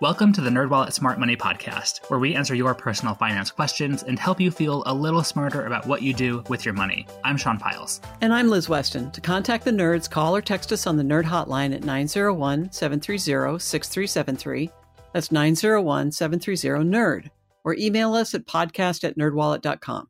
Welcome 0.00 0.32
to 0.34 0.40
the 0.40 0.50
NerdWallet 0.50 0.92
Smart 0.92 1.18
Money 1.18 1.36
Podcast, 1.36 2.08
where 2.08 2.20
we 2.20 2.36
answer 2.36 2.54
your 2.54 2.72
personal 2.72 3.16
finance 3.16 3.50
questions 3.50 4.04
and 4.04 4.16
help 4.16 4.40
you 4.40 4.52
feel 4.52 4.84
a 4.86 4.94
little 4.94 5.24
smarter 5.24 5.66
about 5.66 5.86
what 5.88 6.02
you 6.02 6.14
do 6.14 6.44
with 6.48 6.64
your 6.64 6.72
money. 6.72 7.04
I'm 7.24 7.36
Sean 7.36 7.58
Pyles. 7.58 8.00
And 8.20 8.32
I'm 8.32 8.46
Liz 8.46 8.68
Weston. 8.68 9.10
To 9.10 9.20
contact 9.20 9.64
the 9.64 9.72
nerds, 9.72 10.08
call 10.08 10.36
or 10.36 10.40
text 10.40 10.70
us 10.70 10.86
on 10.86 10.96
the 10.96 11.02
Nerd 11.02 11.24
Hotline 11.24 11.74
at 11.74 11.82
901 11.82 12.70
730 12.70 13.58
6373. 13.58 14.70
That's 15.12 15.32
901 15.32 16.12
730 16.12 16.88
NERD. 16.88 17.30
Or 17.64 17.74
email 17.74 18.14
us 18.14 18.36
at 18.36 18.46
podcast 18.46 19.02
at 19.02 19.18
nerdwallet.com 19.18 20.08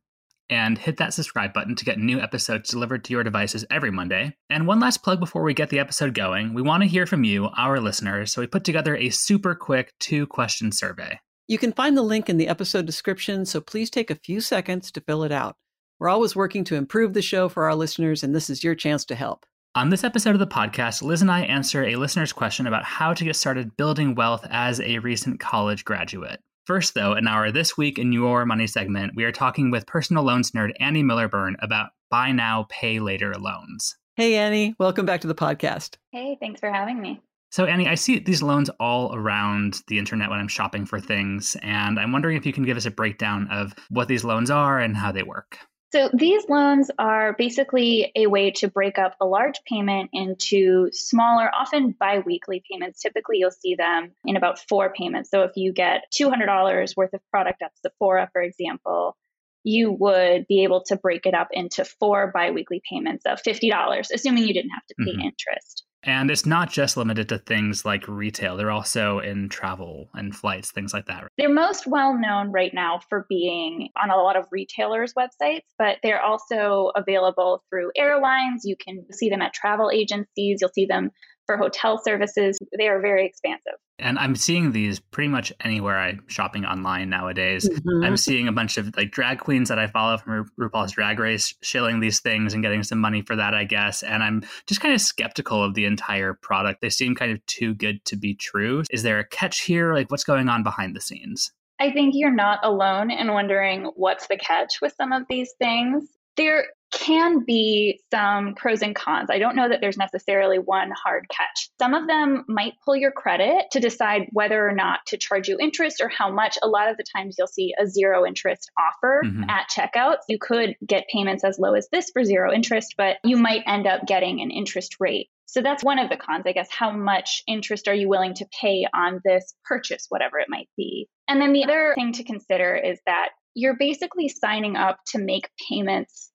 and 0.50 0.78
hit 0.78 0.96
that 0.98 1.14
subscribe 1.14 1.52
button 1.52 1.76
to 1.76 1.84
get 1.84 1.98
new 1.98 2.20
episodes 2.20 2.70
delivered 2.70 3.04
to 3.04 3.12
your 3.12 3.22
devices 3.22 3.64
every 3.70 3.90
Monday. 3.90 4.34
And 4.48 4.66
one 4.66 4.80
last 4.80 5.02
plug 5.02 5.20
before 5.20 5.42
we 5.42 5.54
get 5.54 5.70
the 5.70 5.78
episode 5.78 6.14
going 6.14 6.54
we 6.54 6.62
want 6.62 6.82
to 6.82 6.88
hear 6.88 7.06
from 7.06 7.24
you, 7.24 7.48
our 7.56 7.80
listeners, 7.80 8.32
so 8.32 8.40
we 8.40 8.46
put 8.46 8.64
together 8.64 8.96
a 8.96 9.10
super 9.10 9.54
quick 9.54 9.92
two 10.00 10.26
question 10.26 10.72
survey. 10.72 11.20
You 11.46 11.58
can 11.58 11.72
find 11.72 11.96
the 11.96 12.02
link 12.02 12.28
in 12.28 12.36
the 12.36 12.48
episode 12.48 12.84
description, 12.84 13.46
so 13.46 13.60
please 13.60 13.88
take 13.88 14.10
a 14.10 14.14
few 14.14 14.40
seconds 14.40 14.92
to 14.92 15.00
fill 15.00 15.24
it 15.24 15.32
out. 15.32 15.56
We're 15.98 16.10
always 16.10 16.36
working 16.36 16.62
to 16.64 16.76
improve 16.76 17.14
the 17.14 17.22
show 17.22 17.48
for 17.48 17.64
our 17.64 17.74
listeners, 17.74 18.22
and 18.22 18.34
this 18.34 18.50
is 18.50 18.62
your 18.62 18.74
chance 18.74 19.04
to 19.06 19.14
help. 19.14 19.46
On 19.74 19.90
this 19.90 20.04
episode 20.04 20.34
of 20.34 20.40
the 20.40 20.46
podcast, 20.46 21.02
Liz 21.02 21.22
and 21.22 21.30
I 21.30 21.42
answer 21.42 21.84
a 21.84 21.96
listener's 21.96 22.32
question 22.32 22.66
about 22.66 22.84
how 22.84 23.14
to 23.14 23.24
get 23.24 23.36
started 23.36 23.76
building 23.76 24.14
wealth 24.14 24.46
as 24.50 24.80
a 24.80 24.98
recent 24.98 25.40
college 25.40 25.84
graduate. 25.84 26.40
First, 26.68 26.92
though, 26.92 27.14
in 27.14 27.26
our 27.26 27.50
This 27.50 27.78
Week 27.78 27.98
in 27.98 28.12
Your 28.12 28.44
Money 28.44 28.66
segment, 28.66 29.14
we 29.16 29.24
are 29.24 29.32
talking 29.32 29.70
with 29.70 29.86
personal 29.86 30.22
loans 30.22 30.50
nerd 30.50 30.72
Annie 30.78 31.02
Millerbernd 31.02 31.54
about 31.62 31.92
buy 32.10 32.30
now, 32.30 32.66
pay 32.68 33.00
later 33.00 33.32
loans. 33.36 33.96
Hey, 34.16 34.34
Annie. 34.34 34.74
Welcome 34.78 35.06
back 35.06 35.22
to 35.22 35.26
the 35.26 35.34
podcast. 35.34 35.96
Hey, 36.12 36.36
thanks 36.38 36.60
for 36.60 36.70
having 36.70 37.00
me. 37.00 37.22
So, 37.50 37.64
Annie, 37.64 37.88
I 37.88 37.94
see 37.94 38.18
these 38.18 38.42
loans 38.42 38.68
all 38.78 39.16
around 39.16 39.80
the 39.86 39.98
internet 39.98 40.28
when 40.28 40.40
I'm 40.40 40.46
shopping 40.46 40.84
for 40.84 41.00
things, 41.00 41.56
and 41.62 41.98
I'm 41.98 42.12
wondering 42.12 42.36
if 42.36 42.44
you 42.44 42.52
can 42.52 42.64
give 42.64 42.76
us 42.76 42.84
a 42.84 42.90
breakdown 42.90 43.48
of 43.50 43.72
what 43.88 44.08
these 44.08 44.22
loans 44.22 44.50
are 44.50 44.78
and 44.78 44.94
how 44.94 45.10
they 45.10 45.22
work. 45.22 45.56
So 45.90 46.10
these 46.12 46.46
loans 46.50 46.90
are 46.98 47.32
basically 47.32 48.12
a 48.14 48.26
way 48.26 48.50
to 48.56 48.68
break 48.68 48.98
up 48.98 49.16
a 49.20 49.26
large 49.26 49.56
payment 49.66 50.10
into 50.12 50.90
smaller, 50.92 51.50
often 51.54 51.94
biweekly 51.98 52.62
payments. 52.70 53.00
Typically, 53.00 53.38
you'll 53.38 53.50
see 53.50 53.74
them 53.74 54.10
in 54.24 54.36
about 54.36 54.58
four 54.58 54.92
payments. 54.92 55.30
So 55.30 55.44
if 55.44 55.52
you 55.56 55.72
get 55.72 56.04
$200 56.14 56.96
worth 56.96 57.14
of 57.14 57.20
product 57.30 57.62
at 57.62 57.72
Sephora, 57.80 58.28
for 58.32 58.42
example, 58.42 59.16
you 59.64 59.90
would 59.92 60.46
be 60.46 60.62
able 60.64 60.84
to 60.84 60.96
break 60.96 61.24
it 61.24 61.34
up 61.34 61.48
into 61.52 61.86
four 61.86 62.30
biweekly 62.34 62.82
payments 62.88 63.24
of 63.24 63.42
$50, 63.42 64.10
assuming 64.12 64.46
you 64.46 64.54
didn't 64.54 64.70
have 64.70 64.86
to 64.88 64.94
pay 64.98 65.12
mm-hmm. 65.12 65.20
interest. 65.20 65.84
And 66.04 66.30
it's 66.30 66.46
not 66.46 66.70
just 66.70 66.96
limited 66.96 67.28
to 67.30 67.38
things 67.38 67.84
like 67.84 68.06
retail, 68.06 68.56
they're 68.56 68.70
also 68.70 69.18
in 69.18 69.48
travel 69.48 70.08
and 70.14 70.34
flights, 70.34 70.70
things 70.70 70.92
like 70.92 71.06
that. 71.06 71.24
They're 71.36 71.52
most 71.52 71.86
well 71.86 72.16
known 72.16 72.52
right 72.52 72.72
now 72.72 73.00
for 73.08 73.26
being 73.28 73.88
on 74.00 74.10
a 74.10 74.16
lot 74.16 74.36
of 74.36 74.46
retailers' 74.52 75.14
websites, 75.14 75.66
but 75.76 75.98
they're 76.02 76.22
also 76.22 76.92
available 76.94 77.64
through 77.68 77.90
airlines. 77.96 78.62
You 78.64 78.76
can 78.76 79.04
see 79.12 79.28
them 79.28 79.42
at 79.42 79.54
travel 79.54 79.90
agencies, 79.90 80.58
you'll 80.60 80.70
see 80.72 80.86
them 80.86 81.10
for 81.48 81.56
hotel 81.56 81.98
services. 82.04 82.58
They 82.76 82.88
are 82.88 83.00
very 83.00 83.24
expansive. 83.24 83.72
And 83.98 84.18
I'm 84.18 84.36
seeing 84.36 84.72
these 84.72 85.00
pretty 85.00 85.28
much 85.28 85.50
anywhere 85.64 85.96
I'm 85.98 86.22
shopping 86.28 86.66
online 86.66 87.08
nowadays. 87.08 87.66
Mm-hmm. 87.66 88.04
I'm 88.04 88.18
seeing 88.18 88.46
a 88.46 88.52
bunch 88.52 88.76
of 88.76 88.94
like 88.98 89.10
drag 89.10 89.38
queens 89.40 89.70
that 89.70 89.78
I 89.78 89.86
follow 89.86 90.18
from 90.18 90.46
Ru- 90.58 90.68
RuPaul's 90.68 90.92
Drag 90.92 91.18
Race 91.18 91.54
shilling 91.62 92.00
these 92.00 92.20
things 92.20 92.52
and 92.52 92.62
getting 92.62 92.82
some 92.82 92.98
money 92.98 93.22
for 93.22 93.34
that, 93.34 93.54
I 93.54 93.64
guess. 93.64 94.02
And 94.02 94.22
I'm 94.22 94.42
just 94.66 94.82
kind 94.82 94.94
of 94.94 95.00
skeptical 95.00 95.64
of 95.64 95.72
the 95.72 95.86
entire 95.86 96.34
product. 96.34 96.82
They 96.82 96.90
seem 96.90 97.14
kind 97.14 97.32
of 97.32 97.44
too 97.46 97.74
good 97.74 98.04
to 98.04 98.16
be 98.16 98.34
true. 98.34 98.84
Is 98.90 99.02
there 99.02 99.18
a 99.18 99.26
catch 99.26 99.62
here? 99.62 99.94
Like, 99.94 100.10
what's 100.10 100.24
going 100.24 100.50
on 100.50 100.62
behind 100.62 100.94
the 100.94 101.00
scenes? 101.00 101.50
I 101.80 101.90
think 101.90 102.12
you're 102.14 102.30
not 102.30 102.60
alone 102.62 103.10
in 103.10 103.32
wondering 103.32 103.90
what's 103.96 104.26
the 104.26 104.36
catch 104.36 104.80
with 104.82 104.92
some 104.96 105.12
of 105.12 105.22
these 105.30 105.52
things. 105.58 106.04
There 106.36 106.66
can 106.90 107.44
be 107.44 108.00
some 108.12 108.54
pros 108.54 108.82
and 108.82 108.94
cons. 108.94 109.30
I 109.30 109.38
don't 109.38 109.56
know 109.56 109.68
that 109.68 109.80
there's 109.80 109.96
necessarily 109.96 110.58
one 110.58 110.90
hard 110.90 111.26
catch. 111.30 111.70
Some 111.80 111.94
of 111.94 112.06
them 112.06 112.44
might 112.48 112.74
pull 112.84 112.96
your 112.96 113.12
credit 113.12 113.66
to 113.72 113.80
decide 113.80 114.28
whether 114.32 114.66
or 114.66 114.72
not 114.72 115.00
to 115.08 115.16
charge 115.16 115.48
you 115.48 115.58
interest 115.60 116.00
or 116.00 116.08
how 116.08 116.30
much. 116.30 116.58
A 116.62 116.68
lot 116.68 116.90
of 116.90 116.96
the 116.96 117.04
times 117.16 117.36
you'll 117.38 117.46
see 117.46 117.74
a 117.78 117.86
zero 117.86 118.26
interest 118.26 118.70
offer 118.78 119.22
mm-hmm. 119.24 119.50
at 119.50 119.68
checkouts. 119.68 120.22
You 120.28 120.38
could 120.38 120.76
get 120.86 121.08
payments 121.12 121.44
as 121.44 121.58
low 121.58 121.74
as 121.74 121.88
this 121.92 122.10
for 122.10 122.24
zero 122.24 122.52
interest, 122.52 122.94
but 122.96 123.16
you 123.24 123.36
might 123.36 123.62
end 123.66 123.86
up 123.86 124.06
getting 124.06 124.40
an 124.40 124.50
interest 124.50 124.96
rate. 124.98 125.28
So 125.46 125.62
that's 125.62 125.82
one 125.82 125.98
of 125.98 126.10
the 126.10 126.16
cons, 126.16 126.44
I 126.46 126.52
guess. 126.52 126.68
How 126.70 126.90
much 126.90 127.42
interest 127.46 127.88
are 127.88 127.94
you 127.94 128.08
willing 128.08 128.34
to 128.34 128.46
pay 128.60 128.86
on 128.94 129.20
this 129.24 129.54
purchase, 129.64 130.06
whatever 130.10 130.38
it 130.38 130.48
might 130.50 130.68
be? 130.76 131.08
And 131.26 131.40
then 131.40 131.54
the 131.54 131.64
other 131.64 131.92
thing 131.94 132.12
to 132.12 132.24
consider 132.24 132.76
is 132.76 132.98
that 133.06 133.30
you're 133.54 133.76
basically 133.76 134.28
signing 134.28 134.76
up 134.76 134.98
to 135.08 135.18
make 135.18 135.48
payments 135.68 136.30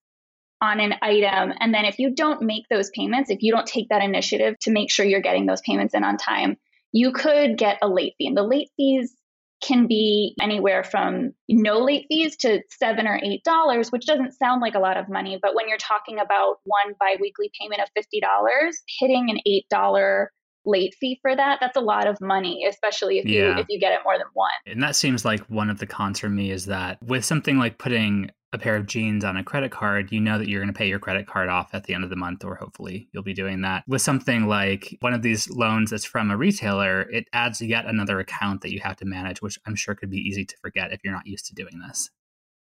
on 0.63 0.79
an 0.79 0.94
item. 1.01 1.53
And 1.59 1.74
then 1.74 1.84
if 1.84 2.00
you 2.00 2.16
don't 2.16 2.41
make 2.41 2.63
those 2.69 2.90
payments, 2.91 3.29
if 3.29 3.44
you 3.44 3.51
don't 3.51 3.68
take 3.68 3.90
that 3.90 4.01
initiative 4.01 4.57
to 4.62 4.72
make 4.72 4.90
sure 4.90 5.06
you're 5.06 5.19
getting 5.19 5.46
those 5.46 5.59
payments 5.62 5.94
in 5.94 6.06
on 6.06 6.16
time, 6.16 6.56
you 6.94 7.12
could 7.12 7.57
get 7.57 7.79
a 7.81 7.90
late 7.90 8.13
fee. 8.18 8.28
And 8.28 8.38
the 8.38 8.44
late 8.44 8.69
fees 8.78 9.13
can 9.62 9.88
be 9.88 10.35
anywhere 10.41 10.84
from 10.85 11.34
no 11.50 11.79
late 11.79 12.06
fees 12.07 12.38
to 12.38 12.62
seven 12.69 13.07
or 13.07 13.19
eight 13.22 13.44
dollars, 13.44 13.91
which 13.91 14.06
doesn't 14.06 14.34
sound 14.34 14.62
like 14.62 14.75
a 14.75 14.79
lot 14.79 14.96
of 14.96 15.09
money. 15.09 15.38
But 15.41 15.53
when 15.53 15.68
you're 15.68 15.78
talking 15.78 16.18
about 16.18 16.59
one 16.63 16.94
biweekly 16.97 17.52
payment 17.59 17.81
of 17.81 17.90
fifty 17.94 18.22
dollars, 18.22 18.81
hitting 19.00 19.29
an 19.29 19.40
eight 19.46 19.66
dollar 19.69 20.31
late 20.66 20.96
fee 21.00 21.19
for 21.22 21.35
that 21.35 21.57
that's 21.59 21.78
a 21.78 21.81
lot 21.81 22.07
of 22.07 22.19
money 22.22 22.66
especially 22.69 23.19
if 23.19 23.25
yeah. 23.25 23.56
you 23.56 23.62
if 23.62 23.66
you 23.69 23.79
get 23.79 23.91
it 23.91 24.00
more 24.03 24.18
than 24.18 24.28
one 24.34 24.50
and 24.66 24.81
that 24.81 24.96
seems 24.96 25.25
like 25.25 25.41
one 25.47 25.69
of 25.69 25.79
the 25.79 25.85
cons 25.85 26.19
for 26.19 26.29
me 26.29 26.51
is 26.51 26.66
that 26.66 26.97
with 27.03 27.25
something 27.25 27.57
like 27.57 27.78
putting 27.78 28.29
a 28.53 28.57
pair 28.57 28.75
of 28.75 28.85
jeans 28.85 29.25
on 29.25 29.35
a 29.35 29.44
credit 29.44 29.72
card, 29.72 30.12
you 30.12 30.22
know 30.22 30.38
that 30.38 30.47
you're 30.47 30.62
going 30.62 30.72
to 30.72 30.78
pay 30.78 30.88
your 30.88 31.00
credit 31.00 31.25
card 31.25 31.50
off 31.50 31.73
at 31.73 31.85
the 31.85 31.94
end 31.94 32.03
of 32.03 32.12
the 32.12 32.16
month, 32.16 32.46
or 32.46 32.56
hopefully 32.56 33.09
you'll 33.12 33.23
be 33.23 33.34
doing 33.34 33.62
that. 33.62 33.84
With 33.88 34.03
something 34.03 34.47
like 34.47 34.96
one 35.00 35.13
of 35.13 35.23
these 35.23 35.50
loans 35.50 35.90
that's 35.90 36.06
from 36.06 36.29
a 36.29 36.38
retailer, 36.38 37.02
it 37.02 37.25
adds 37.34 37.62
yet 37.62 37.88
another 37.88 38.19
account 38.19 38.62
that 38.62 38.72
you 38.72 38.79
have 38.81 38.96
to 38.97 39.06
manage, 39.06 39.41
which 39.41 39.57
I'm 39.66 39.75
sure 39.75 39.96
could 39.96 40.12
be 40.12 40.19
easy 40.19 40.46
to 40.46 40.56
forget 40.62 40.94
if 40.94 41.00
you're 41.03 41.13
not 41.13 41.25
used 41.25 41.47
to 41.47 41.56
doing 41.56 41.81
this. 41.85 42.12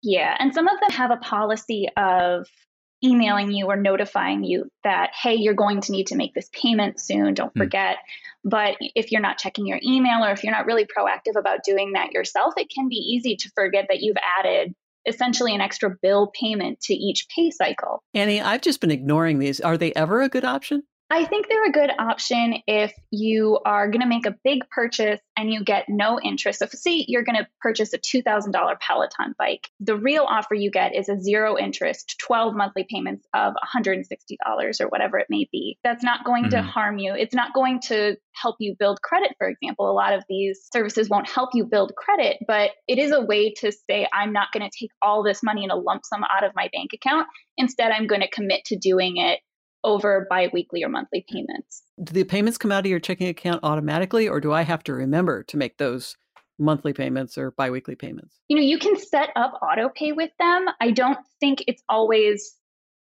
Yeah. 0.01 0.37
And 0.39 0.55
some 0.55 0.69
of 0.69 0.79
them 0.81 0.91
have 0.91 1.11
a 1.11 1.17
policy 1.17 1.89
of 1.97 2.47
emailing 3.05 3.53
you 3.53 3.67
or 3.67 3.77
notifying 3.77 4.45
you 4.45 4.71
that, 4.83 5.11
hey, 5.21 5.35
you're 5.35 5.55
going 5.55 5.83
to 5.83 5.93
need 5.93 6.07
to 6.09 6.17
make 6.17 6.35
this 6.35 6.49
payment 6.53 7.01
soon. 7.01 7.35
Don't 7.35 7.53
hmm. 7.53 7.59
forget. 7.59 7.97
Mm. 7.97 8.51
But 8.51 8.77
if 8.81 9.13
you're 9.13 9.21
not 9.21 9.39
checking 9.39 9.67
your 9.67 9.81
email 9.83 10.25
or 10.25 10.31
if 10.33 10.43
you're 10.43 10.53
not 10.53 10.67
really 10.67 10.85
proactive 10.85 11.39
about 11.39 11.65
doing 11.65 11.93
that 11.93 12.13
yourself, 12.13 12.55
it 12.57 12.71
can 12.75 12.89
be 12.89 12.97
easy 12.97 13.37
to 13.37 13.51
forget 13.55 13.87
that 13.89 14.01
you've 14.01 14.17
added 14.39 14.75
essentially 15.07 15.55
an 15.55 15.61
extra 15.61 15.91
bill 16.03 16.31
payment 16.39 16.81
to 16.81 16.95
each 16.95 17.27
pay 17.35 17.51
cycle. 17.51 18.03
Annie, 18.15 18.41
I've 18.41 18.63
just 18.63 18.81
been 18.81 18.91
ignoring 18.91 19.39
these. 19.39 19.61
Are 19.61 19.77
they 19.77 19.93
ever 19.95 20.23
a 20.23 20.29
good 20.29 20.45
option? 20.45 20.83
I 21.15 21.25
think 21.27 21.47
they're 21.49 21.67
a 21.67 21.71
good 21.71 21.93
option 21.97 22.57
if 22.67 22.93
you 23.13 23.61
are 23.65 23.89
going 23.89 24.01
to 24.01 24.07
make 24.09 24.27
a 24.27 24.35
big 24.43 24.69
purchase 24.69 25.21
and 25.37 25.49
you 25.49 25.63
get 25.63 25.85
no 25.89 26.19
interest. 26.21 26.59
So, 26.59 26.67
say 26.73 27.05
you're 27.07 27.23
going 27.23 27.37
to 27.37 27.47
purchase 27.61 27.93
a 27.93 27.99
$2,000 27.99 28.53
Peloton 28.81 29.33
bike, 29.39 29.69
the 29.79 29.97
real 29.97 30.27
offer 30.29 30.57
you 30.57 30.73
get 30.73 30.93
is 30.93 31.09
a 31.09 31.17
zero 31.17 31.57
interest, 31.57 32.17
12 32.19 32.57
monthly 32.57 32.85
payments 32.91 33.29
of 33.33 33.55
$160 33.77 34.03
or 34.81 34.89
whatever 34.89 35.19
it 35.19 35.29
may 35.31 35.49
be. 35.53 35.79
That's 35.85 36.03
not 36.03 36.25
going 36.25 36.47
mm-hmm. 36.47 36.57
to 36.57 36.63
harm 36.63 36.99
you. 36.99 37.15
It's 37.15 37.35
not 37.35 37.55
going 37.55 37.79
to 37.83 38.17
help 38.33 38.57
you 38.59 38.75
build 38.77 39.01
credit, 39.01 39.37
for 39.39 39.49
example. 39.49 39.89
A 39.89 39.95
lot 39.95 40.15
of 40.15 40.25
these 40.29 40.67
services 40.73 41.09
won't 41.09 41.31
help 41.31 41.51
you 41.55 41.65
build 41.65 41.93
credit, 41.95 42.39
but 42.45 42.73
it 42.89 42.99
is 42.99 43.13
a 43.13 43.21
way 43.21 43.55
to 43.61 43.71
say, 43.71 44.09
I'm 44.13 44.33
not 44.33 44.49
going 44.53 44.69
to 44.69 44.77
take 44.77 44.91
all 45.01 45.23
this 45.23 45.45
money 45.45 45.63
in 45.63 45.71
a 45.71 45.77
lump 45.77 46.05
sum 46.05 46.25
out 46.25 46.43
of 46.43 46.51
my 46.57 46.69
bank 46.73 46.91
account. 46.93 47.29
Instead, 47.57 47.93
I'm 47.93 48.09
going 48.09 48.23
to 48.23 48.31
commit 48.31 48.65
to 48.65 48.77
doing 48.77 49.19
it 49.19 49.39
over 49.85 50.27
biweekly 50.29 50.83
or 50.83 50.89
monthly 50.89 51.25
payments. 51.29 51.83
Do 52.03 52.13
the 52.13 52.25
payments 52.25 52.59
come 52.59 52.73
out 52.73 52.85
of 52.85 52.91
your 52.91 53.01
checking 53.01 53.29
account 53.29 53.61
automatically, 53.63 54.29
or 54.29 54.41
do 54.41 54.53
I 54.53 54.63
have 54.63 54.83
to 54.85 54.95
remember 54.95 55.43
to 55.45 55.57
make 55.57 55.77
those 55.77 56.17
monthly 56.59 56.93
payments 56.93 57.39
or 57.39 57.53
biweekly 57.53 57.95
payments? 57.95 58.41
You 58.49 58.57
know, 58.57 58.63
you 58.63 58.79
can 58.79 58.97
set 58.97 59.31
up 59.37 59.61
auto 59.63 59.89
pay 59.89 60.13
with 60.13 60.31
them. 60.39 60.67
I 60.81 60.91
don't 60.91 61.19
think 61.41 61.65
it's 61.67 61.83
always 61.89 62.57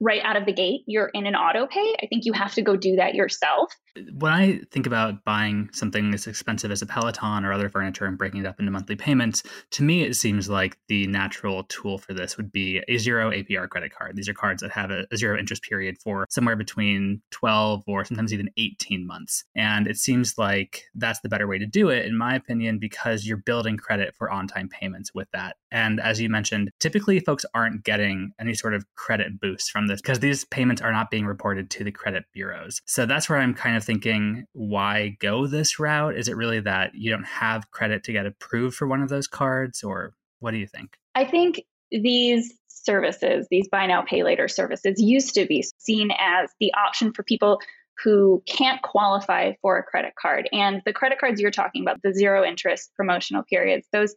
right 0.00 0.22
out 0.22 0.36
of 0.36 0.46
the 0.46 0.52
gate 0.52 0.82
you're 0.86 1.10
in 1.12 1.26
an 1.26 1.34
auto 1.34 1.66
pay. 1.66 1.96
I 2.00 2.06
think 2.06 2.24
you 2.24 2.32
have 2.32 2.54
to 2.54 2.62
go 2.62 2.76
do 2.76 2.96
that 2.96 3.14
yourself. 3.14 3.72
When 4.12 4.32
I 4.32 4.60
think 4.70 4.86
about 4.86 5.24
buying 5.24 5.70
something 5.72 6.14
as 6.14 6.26
expensive 6.26 6.70
as 6.70 6.82
a 6.82 6.86
Peloton 6.86 7.44
or 7.44 7.52
other 7.52 7.68
furniture 7.68 8.04
and 8.04 8.18
breaking 8.18 8.40
it 8.40 8.46
up 8.46 8.58
into 8.60 8.70
monthly 8.70 8.96
payments, 8.96 9.42
to 9.72 9.82
me 9.82 10.02
it 10.02 10.14
seems 10.14 10.48
like 10.48 10.78
the 10.88 11.06
natural 11.06 11.64
tool 11.64 11.98
for 11.98 12.14
this 12.14 12.36
would 12.36 12.52
be 12.52 12.82
a 12.88 12.98
zero 12.98 13.30
APR 13.30 13.68
credit 13.68 13.92
card. 13.94 14.16
These 14.16 14.28
are 14.28 14.34
cards 14.34 14.62
that 14.62 14.70
have 14.70 14.90
a, 14.90 15.06
a 15.10 15.16
zero 15.16 15.38
interest 15.38 15.62
period 15.62 15.96
for 16.02 16.26
somewhere 16.30 16.56
between 16.56 17.22
12 17.30 17.82
or 17.86 18.04
sometimes 18.04 18.32
even 18.32 18.50
18 18.56 19.06
months. 19.06 19.44
And 19.54 19.86
it 19.86 19.96
seems 19.96 20.38
like 20.38 20.84
that's 20.94 21.20
the 21.20 21.28
better 21.28 21.46
way 21.46 21.58
to 21.58 21.66
do 21.66 21.88
it, 21.88 22.06
in 22.06 22.16
my 22.16 22.34
opinion, 22.34 22.78
because 22.78 23.26
you're 23.26 23.36
building 23.36 23.76
credit 23.76 24.14
for 24.16 24.30
on 24.30 24.46
time 24.46 24.68
payments 24.68 25.14
with 25.14 25.28
that 25.32 25.56
And 25.70 26.00
as 26.00 26.20
you 26.20 26.28
mentioned, 26.28 26.70
typically 26.80 27.20
folks 27.20 27.44
aren't 27.54 27.84
getting 27.84 28.32
any 28.40 28.54
sort 28.54 28.74
of 28.74 28.84
credit 28.94 29.40
boost 29.40 29.70
from 29.70 29.86
this 29.86 30.00
because 30.00 30.20
these 30.20 30.44
payments 30.46 30.80
are 30.80 30.92
not 30.92 31.10
being 31.10 31.26
reported 31.26 31.70
to 31.70 31.84
the 31.84 31.92
credit 31.92 32.24
bureaus. 32.32 32.80
So 32.86 33.06
that's 33.06 33.28
where 33.28 33.38
I'm 33.38 33.54
kind 33.54 33.76
of 33.76 33.77
thinking, 33.84 34.44
why 34.52 35.16
go 35.20 35.46
this 35.46 35.78
route? 35.78 36.16
Is 36.16 36.28
it 36.28 36.36
really 36.36 36.60
that 36.60 36.94
you 36.94 37.10
don't 37.10 37.26
have 37.26 37.70
credit 37.70 38.04
to 38.04 38.12
get 38.12 38.26
approved 38.26 38.76
for 38.76 38.86
one 38.86 39.02
of 39.02 39.08
those 39.08 39.26
cards, 39.26 39.82
or 39.82 40.14
what 40.40 40.52
do 40.52 40.58
you 40.58 40.66
think? 40.66 40.96
I 41.14 41.24
think 41.24 41.62
these 41.90 42.54
services, 42.68 43.46
these 43.50 43.68
buy 43.68 43.86
now, 43.86 44.02
pay 44.02 44.22
later 44.22 44.48
services, 44.48 45.00
used 45.00 45.34
to 45.34 45.46
be 45.46 45.64
seen 45.78 46.10
as 46.18 46.50
the 46.60 46.72
option 46.74 47.12
for 47.12 47.22
people 47.22 47.60
who 48.04 48.42
can't 48.46 48.80
qualify 48.82 49.52
for 49.60 49.76
a 49.76 49.82
credit 49.82 50.12
card. 50.20 50.48
And 50.52 50.82
the 50.84 50.92
credit 50.92 51.18
cards 51.18 51.40
you're 51.40 51.50
talking 51.50 51.82
about, 51.82 52.00
the 52.02 52.14
zero 52.14 52.44
interest 52.44 52.90
promotional 52.94 53.42
periods, 53.42 53.86
those 53.92 54.14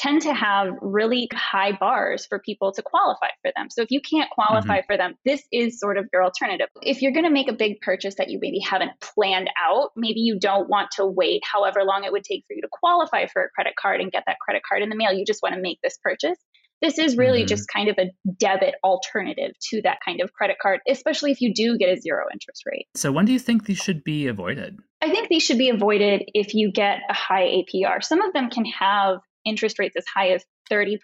tend 0.00 0.22
to 0.22 0.32
have 0.32 0.72
really 0.80 1.28
high 1.34 1.72
bars 1.78 2.24
for 2.24 2.38
people 2.38 2.72
to 2.72 2.82
qualify 2.82 3.28
for 3.42 3.52
them. 3.54 3.68
So 3.68 3.82
if 3.82 3.90
you 3.90 4.00
can't 4.00 4.30
qualify 4.30 4.78
mm-hmm. 4.78 4.86
for 4.86 4.96
them, 4.96 5.14
this 5.26 5.42
is 5.52 5.78
sort 5.78 5.98
of 5.98 6.06
your 6.10 6.24
alternative. 6.24 6.68
If 6.80 7.02
you're 7.02 7.12
going 7.12 7.26
to 7.26 7.30
make 7.30 7.48
a 7.48 7.52
big 7.52 7.80
purchase 7.82 8.14
that 8.16 8.30
you 8.30 8.38
maybe 8.40 8.60
haven't 8.60 8.92
planned 9.02 9.50
out, 9.62 9.90
maybe 9.96 10.20
you 10.20 10.38
don't 10.38 10.70
want 10.70 10.88
to 10.92 11.04
wait 11.04 11.42
however 11.44 11.84
long 11.84 12.04
it 12.04 12.12
would 12.12 12.24
take 12.24 12.44
for 12.48 12.54
you 12.54 12.62
to 12.62 12.68
qualify 12.72 13.26
for 13.26 13.44
a 13.44 13.48
credit 13.50 13.74
card 13.78 14.00
and 14.00 14.10
get 14.10 14.24
that 14.26 14.38
credit 14.40 14.62
card 14.66 14.82
in 14.82 14.88
the 14.88 14.96
mail. 14.96 15.12
You 15.12 15.26
just 15.26 15.42
want 15.42 15.54
to 15.54 15.60
make 15.60 15.78
this 15.82 15.98
purchase. 16.02 16.38
This 16.80 16.98
is 16.98 17.18
really 17.18 17.40
mm-hmm. 17.40 17.48
just 17.48 17.68
kind 17.68 17.90
of 17.90 17.98
a 17.98 18.10
debit 18.38 18.76
alternative 18.82 19.52
to 19.68 19.82
that 19.82 19.98
kind 20.02 20.22
of 20.22 20.32
credit 20.32 20.56
card, 20.62 20.80
especially 20.88 21.30
if 21.30 21.42
you 21.42 21.52
do 21.52 21.76
get 21.76 21.90
a 21.90 22.00
zero 22.00 22.24
interest 22.32 22.62
rate. 22.64 22.86
So, 22.96 23.12
when 23.12 23.26
do 23.26 23.34
you 23.34 23.38
think 23.38 23.66
these 23.66 23.76
should 23.76 24.02
be 24.02 24.28
avoided? 24.28 24.78
I 25.02 25.10
think 25.10 25.28
these 25.28 25.42
should 25.42 25.58
be 25.58 25.68
avoided 25.68 26.22
if 26.28 26.54
you 26.54 26.72
get 26.72 27.00
a 27.10 27.12
high 27.12 27.62
APR. 27.74 28.02
Some 28.02 28.22
of 28.22 28.32
them 28.32 28.48
can 28.48 28.64
have 28.64 29.18
interest 29.44 29.78
rates 29.78 29.96
as 29.96 30.04
high 30.12 30.30
as 30.30 30.44
30%, 30.70 30.98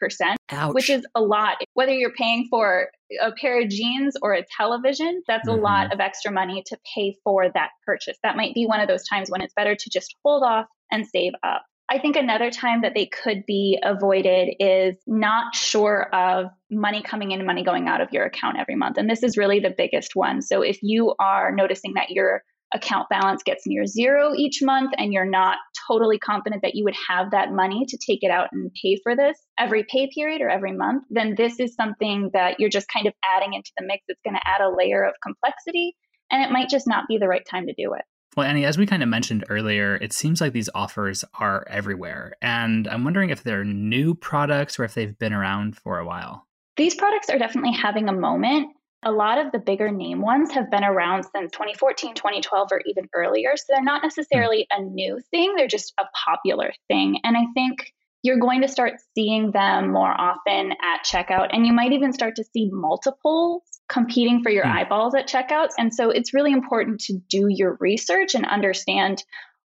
Ouch. 0.51 0.75
which 0.75 0.91
is 0.91 1.05
a 1.15 1.21
lot. 1.21 1.57
Whether 1.75 1.93
you're 1.93 2.13
paying 2.13 2.47
for 2.49 2.89
a 3.21 3.33
pair 3.33 3.61
of 3.61 3.69
jeans 3.69 4.15
or 4.23 4.33
a 4.33 4.45
television, 4.57 5.23
that's 5.27 5.49
mm-hmm. 5.49 5.59
a 5.59 5.63
lot 5.63 5.93
of 5.93 6.01
extra 6.01 6.31
money 6.31 6.63
to 6.67 6.79
pay 6.95 7.17
for 7.25 7.51
that 7.53 7.71
purchase. 7.85 8.17
That 8.23 8.37
might 8.37 8.55
be 8.55 8.67
one 8.67 8.81
of 8.81 8.89
those 8.89 9.07
times 9.09 9.31
when 9.31 9.41
it's 9.41 9.55
better 9.55 9.75
to 9.75 9.91
just 9.91 10.15
hold 10.25 10.43
off 10.45 10.67
and 10.91 11.07
save 11.07 11.33
up. 11.43 11.65
I 11.89 11.99
think 12.01 12.17
another 12.17 12.51
time 12.51 12.83
that 12.83 12.95
they 12.95 13.07
could 13.07 13.45
be 13.47 13.79
avoided 13.83 14.57
is 14.59 14.97
not 15.07 15.55
sure 15.55 16.13
of 16.13 16.47
money 16.69 17.01
coming 17.01 17.31
in 17.31 17.39
and 17.39 17.47
money 17.47 17.63
going 17.63 17.87
out 17.87 18.01
of 18.01 18.09
your 18.11 18.25
account 18.25 18.57
every 18.59 18.75
month. 18.75 18.99
And 18.99 19.09
this 19.09 19.23
is 19.23 19.37
really 19.37 19.61
the 19.61 19.75
biggest 19.77 20.17
one. 20.17 20.43
So 20.43 20.63
if 20.63 20.79
you 20.83 21.15
are 21.21 21.53
noticing 21.55 21.95
that 21.95 22.11
your 22.11 22.43
account 22.77 23.09
balance 23.09 23.43
gets 23.43 23.67
near 23.67 23.87
zero 23.87 24.35
each 24.37 24.61
month 24.63 24.93
and 24.99 25.13
you're 25.13 25.29
not 25.29 25.59
totally 25.89 26.19
confident 26.19 26.63
that 26.63 26.75
you 26.75 26.85
would 26.85 26.97
have 27.09 27.31
that 27.31 27.53
money 27.53 27.85
to 27.89 27.99
take 27.99 28.21
it 28.23 28.31
out 28.31 28.49
and 28.53 28.71
pay 28.81 28.99
for 29.03 29.17
this 29.17 29.37
every 29.59 29.85
pay 29.91 30.09
period 30.15 30.41
or 30.41 30.51
every 30.51 30.73
month, 30.73 31.05
then 31.11 31.35
this 31.37 31.59
is 31.59 31.75
something 31.75 32.31
that 32.33 32.61
you're 32.61 32.71
just 32.71 32.89
kind 32.89 33.07
of 33.07 33.15
adding 33.25 33.55
into 33.55 33.71
the 33.79 33.87
mix. 33.87 34.05
It's 34.09 34.21
going 34.25 34.37
to 34.37 34.49
add 34.49 34.61
a 34.61 34.75
layer 34.75 35.03
of 35.03 35.15
complexity 35.23 35.97
and 36.31 36.43
it 36.43 36.53
might 36.53 36.69
just 36.69 36.87
not 36.87 37.09
be 37.09 37.19
the 37.19 37.29
right 37.29 37.47
time 37.49 37.67
to 37.67 37.75
do 37.77 37.95
it. 37.95 38.03
Well, 38.37 38.47
Annie, 38.47 38.67
as 38.67 38.77
we 38.77 38.85
kind 38.85 39.03
of 39.03 39.09
mentioned 39.09 39.47
earlier, 39.49 39.97
it 39.97 40.13
seems 40.13 40.43
like 40.43 40.53
these 40.53 40.69
offers 40.75 41.25
are 41.39 41.67
everywhere. 41.71 42.35
And 42.43 42.87
I'm 42.87 43.03
wondering 43.03 43.31
if 43.31 43.43
they're 43.43 43.65
new 43.65 44.15
products 44.15 44.79
or 44.79 44.85
if 44.85 44.93
they've 44.93 45.19
been 45.19 45.33
around 45.33 45.79
for 45.79 45.99
a 45.99 46.05
while. 46.05 46.47
These 46.77 46.97
products 46.97 47.31
are 47.31 47.39
definitely 47.39 47.73
having 47.73 48.11
a 48.11 48.13
moment. 48.13 48.76
A 49.07 49.13
lot 49.13 49.39
of 49.39 49.53
the 49.53 49.61
bigger 49.61 49.91
name 49.91 50.21
ones 50.21 50.51
have 50.51 50.69
been 50.69 50.83
around 50.83 51.23
since 51.23 51.53
2014, 51.53 52.15
2012, 52.15 52.69
or 52.73 52.83
even 52.87 53.09
earlier. 53.15 53.57
So 53.57 53.65
they're 53.69 53.83
not 53.85 54.03
necessarily 54.03 54.67
a 54.71 54.83
new 54.83 55.21
thing, 55.31 55.55
they're 55.57 55.69
just 55.69 55.95
a 55.99 56.05
popular 56.27 56.73
thing. 56.89 57.21
And 57.23 57.37
I 57.37 57.45
think 57.55 57.93
you're 58.23 58.41
going 58.41 58.63
to 58.63 58.69
start 58.69 58.95
seeing 59.15 59.53
them 59.53 59.93
more 59.93 60.11
often 60.11 60.73
at 60.73 61.05
checkout. 61.05 61.51
And 61.53 61.65
you 61.65 61.73
might 61.73 61.93
even 61.93 62.13
start 62.13 62.35
to 62.37 62.45
see 62.53 62.69
multiples 62.73 63.63
competing 63.89 64.43
for 64.43 64.51
your 64.51 64.65
mm. 64.65 64.75
eyeballs 64.75 65.15
at 65.15 65.29
checkouts. 65.29 65.75
And 65.79 65.95
so 65.95 66.11
it's 66.11 66.35
really 66.35 66.53
important 66.53 67.01
to 67.03 67.21
do 67.29 67.47
your 67.49 67.77
research 67.79 68.35
and 68.35 68.45
understand 68.45 69.23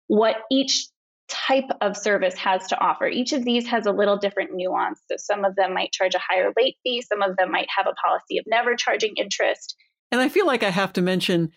what 0.08 0.36
each 0.50 0.88
type 1.30 1.70
of 1.80 1.96
service 1.96 2.34
has 2.36 2.66
to 2.68 2.80
offer. 2.80 3.06
Each 3.06 3.32
of 3.32 3.44
these 3.44 3.66
has 3.68 3.86
a 3.86 3.92
little 3.92 4.16
different 4.16 4.50
nuance. 4.52 5.00
So 5.10 5.16
some 5.16 5.44
of 5.44 5.56
them 5.56 5.74
might 5.74 5.92
charge 5.92 6.14
a 6.14 6.20
higher 6.20 6.52
late 6.56 6.76
fee, 6.82 7.02
some 7.02 7.22
of 7.22 7.36
them 7.36 7.50
might 7.50 7.68
have 7.76 7.86
a 7.86 7.94
policy 8.06 8.38
of 8.38 8.44
never 8.46 8.76
charging 8.76 9.14
interest. 9.16 9.76
And 10.12 10.20
I 10.20 10.28
feel 10.28 10.46
like 10.46 10.62
I 10.62 10.70
have 10.70 10.92
to 10.94 11.02
mention 11.02 11.52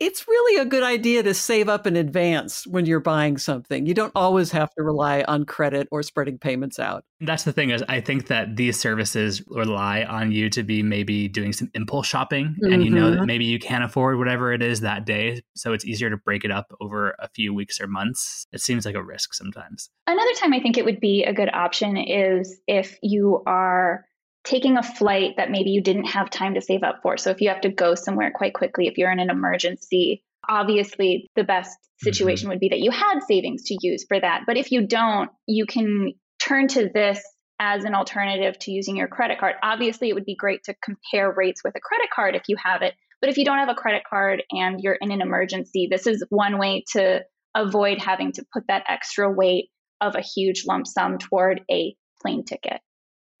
it's 0.00 0.26
really 0.26 0.60
a 0.60 0.64
good 0.64 0.82
idea 0.82 1.22
to 1.22 1.34
save 1.34 1.68
up 1.68 1.86
in 1.86 1.96
advance 1.96 2.66
when 2.66 2.84
you're 2.84 3.00
buying 3.00 3.38
something. 3.38 3.86
You 3.86 3.94
don't 3.94 4.12
always 4.14 4.50
have 4.50 4.70
to 4.74 4.82
rely 4.82 5.22
on 5.22 5.44
credit 5.44 5.88
or 5.90 6.02
spreading 6.02 6.38
payments 6.38 6.78
out. 6.78 7.04
That's 7.20 7.44
the 7.44 7.52
thing 7.52 7.70
is 7.70 7.82
I 7.88 8.00
think 8.00 8.26
that 8.26 8.56
these 8.56 8.78
services 8.78 9.42
rely 9.46 10.02
on 10.02 10.32
you 10.32 10.50
to 10.50 10.62
be 10.62 10.82
maybe 10.82 11.28
doing 11.28 11.52
some 11.52 11.70
impulse 11.74 12.06
shopping 12.06 12.56
mm-hmm. 12.60 12.72
and 12.72 12.84
you 12.84 12.90
know 12.90 13.10
that 13.10 13.18
mm-hmm. 13.18 13.26
maybe 13.26 13.44
you 13.44 13.58
can't 13.58 13.84
afford 13.84 14.18
whatever 14.18 14.52
it 14.52 14.62
is 14.62 14.80
that 14.80 15.06
day, 15.06 15.42
so 15.54 15.72
it's 15.72 15.84
easier 15.84 16.10
to 16.10 16.16
break 16.16 16.44
it 16.44 16.50
up 16.50 16.74
over 16.80 17.14
a 17.18 17.28
few 17.28 17.54
weeks 17.54 17.80
or 17.80 17.86
months. 17.86 18.46
It 18.52 18.60
seems 18.60 18.84
like 18.84 18.94
a 18.94 19.02
risk 19.02 19.32
sometimes. 19.32 19.90
Another 20.06 20.32
time 20.38 20.52
I 20.52 20.60
think 20.60 20.76
it 20.76 20.84
would 20.84 21.00
be 21.00 21.24
a 21.24 21.32
good 21.32 21.52
option 21.54 21.96
is 21.96 22.60
if 22.66 22.98
you 23.02 23.42
are 23.46 24.04
taking 24.44 24.76
a 24.76 24.82
flight 24.82 25.34
that 25.38 25.50
maybe 25.50 25.70
you 25.70 25.82
didn't 25.82 26.04
have 26.04 26.30
time 26.30 26.54
to 26.54 26.60
save 26.60 26.82
up 26.82 27.00
for. 27.02 27.16
So 27.16 27.30
if 27.30 27.40
you 27.40 27.48
have 27.48 27.62
to 27.62 27.70
go 27.70 27.94
somewhere 27.94 28.30
quite 28.34 28.54
quickly, 28.54 28.86
if 28.86 28.98
you're 28.98 29.10
in 29.10 29.18
an 29.18 29.30
emergency, 29.30 30.22
obviously 30.46 31.30
the 31.34 31.44
best 31.44 31.70
mm-hmm. 31.70 32.04
situation 32.04 32.44
mm-hmm. 32.44 32.50
would 32.50 32.60
be 32.60 32.68
that 32.68 32.80
you 32.80 32.90
had 32.90 33.20
savings 33.26 33.64
to 33.64 33.78
use 33.80 34.04
for 34.06 34.20
that. 34.20 34.42
But 34.46 34.58
if 34.58 34.70
you 34.70 34.86
don't, 34.86 35.30
you 35.46 35.64
can 35.66 36.12
turn 36.38 36.68
to 36.68 36.90
this 36.92 37.22
as 37.58 37.84
an 37.84 37.94
alternative 37.94 38.58
to 38.58 38.72
using 38.72 38.96
your 38.96 39.08
credit 39.08 39.38
card. 39.38 39.54
Obviously, 39.62 40.10
it 40.10 40.14
would 40.14 40.26
be 40.26 40.36
great 40.36 40.64
to 40.64 40.74
compare 40.82 41.32
rates 41.32 41.62
with 41.64 41.74
a 41.76 41.80
credit 41.80 42.08
card 42.14 42.34
if 42.34 42.42
you 42.48 42.56
have 42.62 42.82
it. 42.82 42.94
But 43.20 43.30
if 43.30 43.38
you 43.38 43.44
don't 43.44 43.58
have 43.58 43.70
a 43.70 43.74
credit 43.74 44.02
card 44.08 44.42
and 44.50 44.80
you're 44.80 44.98
in 45.00 45.10
an 45.10 45.22
emergency, 45.22 45.88
this 45.90 46.06
is 46.06 46.22
one 46.28 46.58
way 46.58 46.84
to 46.92 47.22
avoid 47.54 47.98
having 47.98 48.32
to 48.32 48.44
put 48.52 48.64
that 48.68 48.84
extra 48.88 49.30
weight 49.30 49.70
of 50.00 50.16
a 50.16 50.20
huge 50.20 50.64
lump 50.66 50.86
sum 50.86 51.16
toward 51.18 51.62
a 51.70 51.96
plane 52.20 52.44
ticket. 52.44 52.80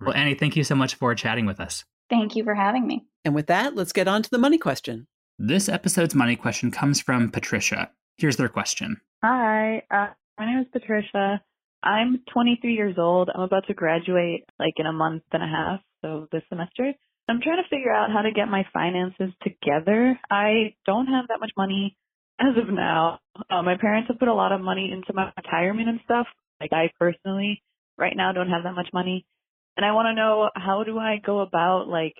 Well, 0.00 0.14
Annie, 0.14 0.34
thank 0.34 0.56
you 0.56 0.64
so 0.64 0.74
much 0.74 0.94
for 0.94 1.14
chatting 1.14 1.46
with 1.46 1.60
us. 1.60 1.84
Thank 2.10 2.36
you 2.36 2.44
for 2.44 2.54
having 2.54 2.86
me. 2.86 3.06
And 3.24 3.34
with 3.34 3.46
that, 3.46 3.74
let's 3.74 3.92
get 3.92 4.08
on 4.08 4.22
to 4.22 4.30
the 4.30 4.38
money 4.38 4.58
question. 4.58 5.06
This 5.38 5.68
episode's 5.68 6.14
money 6.14 6.36
question 6.36 6.70
comes 6.70 7.00
from 7.00 7.30
Patricia. 7.30 7.90
Here's 8.18 8.36
their 8.36 8.48
question 8.48 9.00
Hi, 9.22 9.82
uh, 9.90 10.08
my 10.38 10.46
name 10.46 10.60
is 10.60 10.66
Patricia. 10.72 11.40
I'm 11.82 12.20
23 12.32 12.72
years 12.74 12.96
old. 12.98 13.30
I'm 13.34 13.42
about 13.42 13.66
to 13.66 13.74
graduate 13.74 14.44
like 14.58 14.74
in 14.76 14.86
a 14.86 14.92
month 14.92 15.22
and 15.32 15.42
a 15.42 15.46
half, 15.46 15.80
so 16.02 16.28
this 16.32 16.42
semester. 16.48 16.92
I'm 17.28 17.40
trying 17.40 17.62
to 17.62 17.68
figure 17.68 17.92
out 17.92 18.10
how 18.10 18.22
to 18.22 18.32
get 18.32 18.48
my 18.48 18.64
finances 18.72 19.32
together. 19.42 20.18
I 20.30 20.74
don't 20.86 21.06
have 21.06 21.28
that 21.28 21.40
much 21.40 21.52
money 21.56 21.96
as 22.38 22.56
of 22.56 22.72
now. 22.72 23.18
Uh, 23.50 23.62
my 23.62 23.76
parents 23.80 24.08
have 24.08 24.18
put 24.18 24.28
a 24.28 24.34
lot 24.34 24.52
of 24.52 24.60
money 24.60 24.90
into 24.92 25.12
my 25.14 25.32
retirement 25.36 25.88
and 25.88 26.00
stuff. 26.04 26.26
Like 26.60 26.72
I 26.72 26.90
personally, 26.98 27.62
right 27.98 28.14
now, 28.16 28.32
don't 28.32 28.50
have 28.50 28.64
that 28.64 28.74
much 28.74 28.88
money. 28.92 29.26
And 29.76 29.84
I 29.84 29.92
want 29.92 30.06
to 30.06 30.14
know 30.14 30.50
how 30.54 30.84
do 30.84 30.98
I 30.98 31.20
go 31.24 31.40
about 31.40 31.88
like 31.88 32.14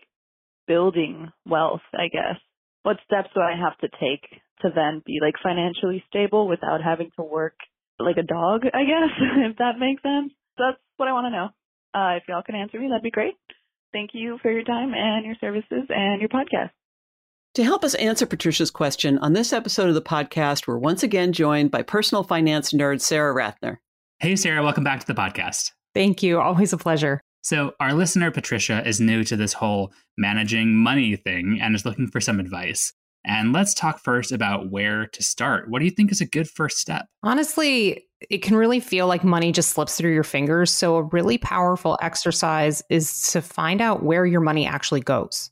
building 0.67 1.31
wealth, 1.47 1.83
I 1.93 2.09
guess. 2.09 2.41
What 2.83 2.97
steps 3.05 3.31
do 3.35 3.41
I 3.41 3.55
have 3.57 3.79
to 3.79 3.89
take 4.01 4.29
to 4.61 4.71
then 4.75 5.03
be 5.05 5.19
like 5.23 5.35
financially 5.43 6.05
stable 6.09 6.49
without 6.49 6.83
having 6.83 7.11
to 7.17 7.23
work 7.23 7.55
like 7.99 8.17
a 8.17 8.23
dog, 8.23 8.63
I 8.67 8.85
guess, 8.85 9.11
if 9.51 9.57
that 9.59 9.79
makes 9.79 10.03
sense. 10.03 10.33
That's 10.59 10.79
what 10.97 11.09
I 11.09 11.13
want 11.13 11.27
to 11.27 11.31
know. 11.31 11.49
Uh, 11.95 12.17
if 12.17 12.25
y'all 12.29 12.43
can 12.43 12.57
answer 12.57 12.79
me, 12.79 12.89
that'd 12.89 13.03
be 13.03 13.11
great. 13.11 13.35
Thank 13.93 14.11
you 14.13 14.39
for 14.43 14.51
your 14.51 14.65
time 14.65 14.93
and 14.95 15.25
your 15.25 15.37
services 15.41 15.87
and 15.89 16.21
your 16.21 16.29
podcast. 16.29 16.71
To 17.55 17.63
help 17.63 17.85
us 17.85 17.95
answer 17.95 18.27
Patricia's 18.27 18.73
question, 18.73 19.17
on 19.19 19.33
this 19.33 19.53
episode 19.53 19.89
of 19.89 19.95
the 19.95 20.03
podcast, 20.03 20.67
we're 20.67 20.77
once 20.77 21.05
again 21.05 21.33
joined 21.33 21.71
by 21.71 21.83
personal 21.83 22.25
finance 22.25 22.73
nerd 22.73 23.01
Sarah 23.01 23.33
Rathner. 23.33 23.77
Hey, 24.19 24.35
Sarah, 24.35 24.65
welcome 24.65 24.83
back 24.83 24.99
to 24.99 25.07
the 25.07 25.15
podcast. 25.15 25.71
Thank 25.95 26.25
you. 26.25 26.41
Always 26.41 26.73
a 26.73 26.77
pleasure. 26.77 27.21
So, 27.45 27.73
our 27.79 27.93
listener, 27.93 28.31
Patricia, 28.31 28.87
is 28.89 29.01
new 29.01 29.23
to 29.25 29.37
this 29.37 29.53
whole 29.53 29.93
managing 30.17 30.75
money 30.77 31.15
thing 31.15 31.59
and 31.61 31.75
is 31.75 31.85
looking 31.85 32.09
for 32.09 32.19
some 32.19 32.41
advice. 32.41 32.95
And 33.27 33.53
let's 33.53 33.75
talk 33.75 34.01
first 34.01 34.33
about 34.33 34.71
where 34.71 35.07
to 35.09 35.23
start. 35.23 35.69
What 35.69 35.81
do 35.81 35.85
you 35.85 35.91
think 35.91 36.11
is 36.11 36.23
a 36.23 36.27
good 36.27 36.49
first 36.49 36.79
step? 36.79 37.05
Honestly, 37.23 38.07
it 38.31 38.39
can 38.39 38.57
really 38.57 38.81
feel 38.81 39.07
like 39.07 39.25
money 39.25 39.53
just 39.53 39.71
slips 39.71 39.95
through 39.95 40.15
your 40.15 40.25
fingers. 40.25 40.71
So, 40.71 40.97
a 40.97 41.03
really 41.03 41.37
powerful 41.37 41.99
exercise 42.01 42.83
is 42.89 43.31
to 43.33 43.43
find 43.43 43.83
out 43.83 44.03
where 44.03 44.25
your 44.25 44.41
money 44.41 44.67
actually 44.67 45.01
goes 45.01 45.51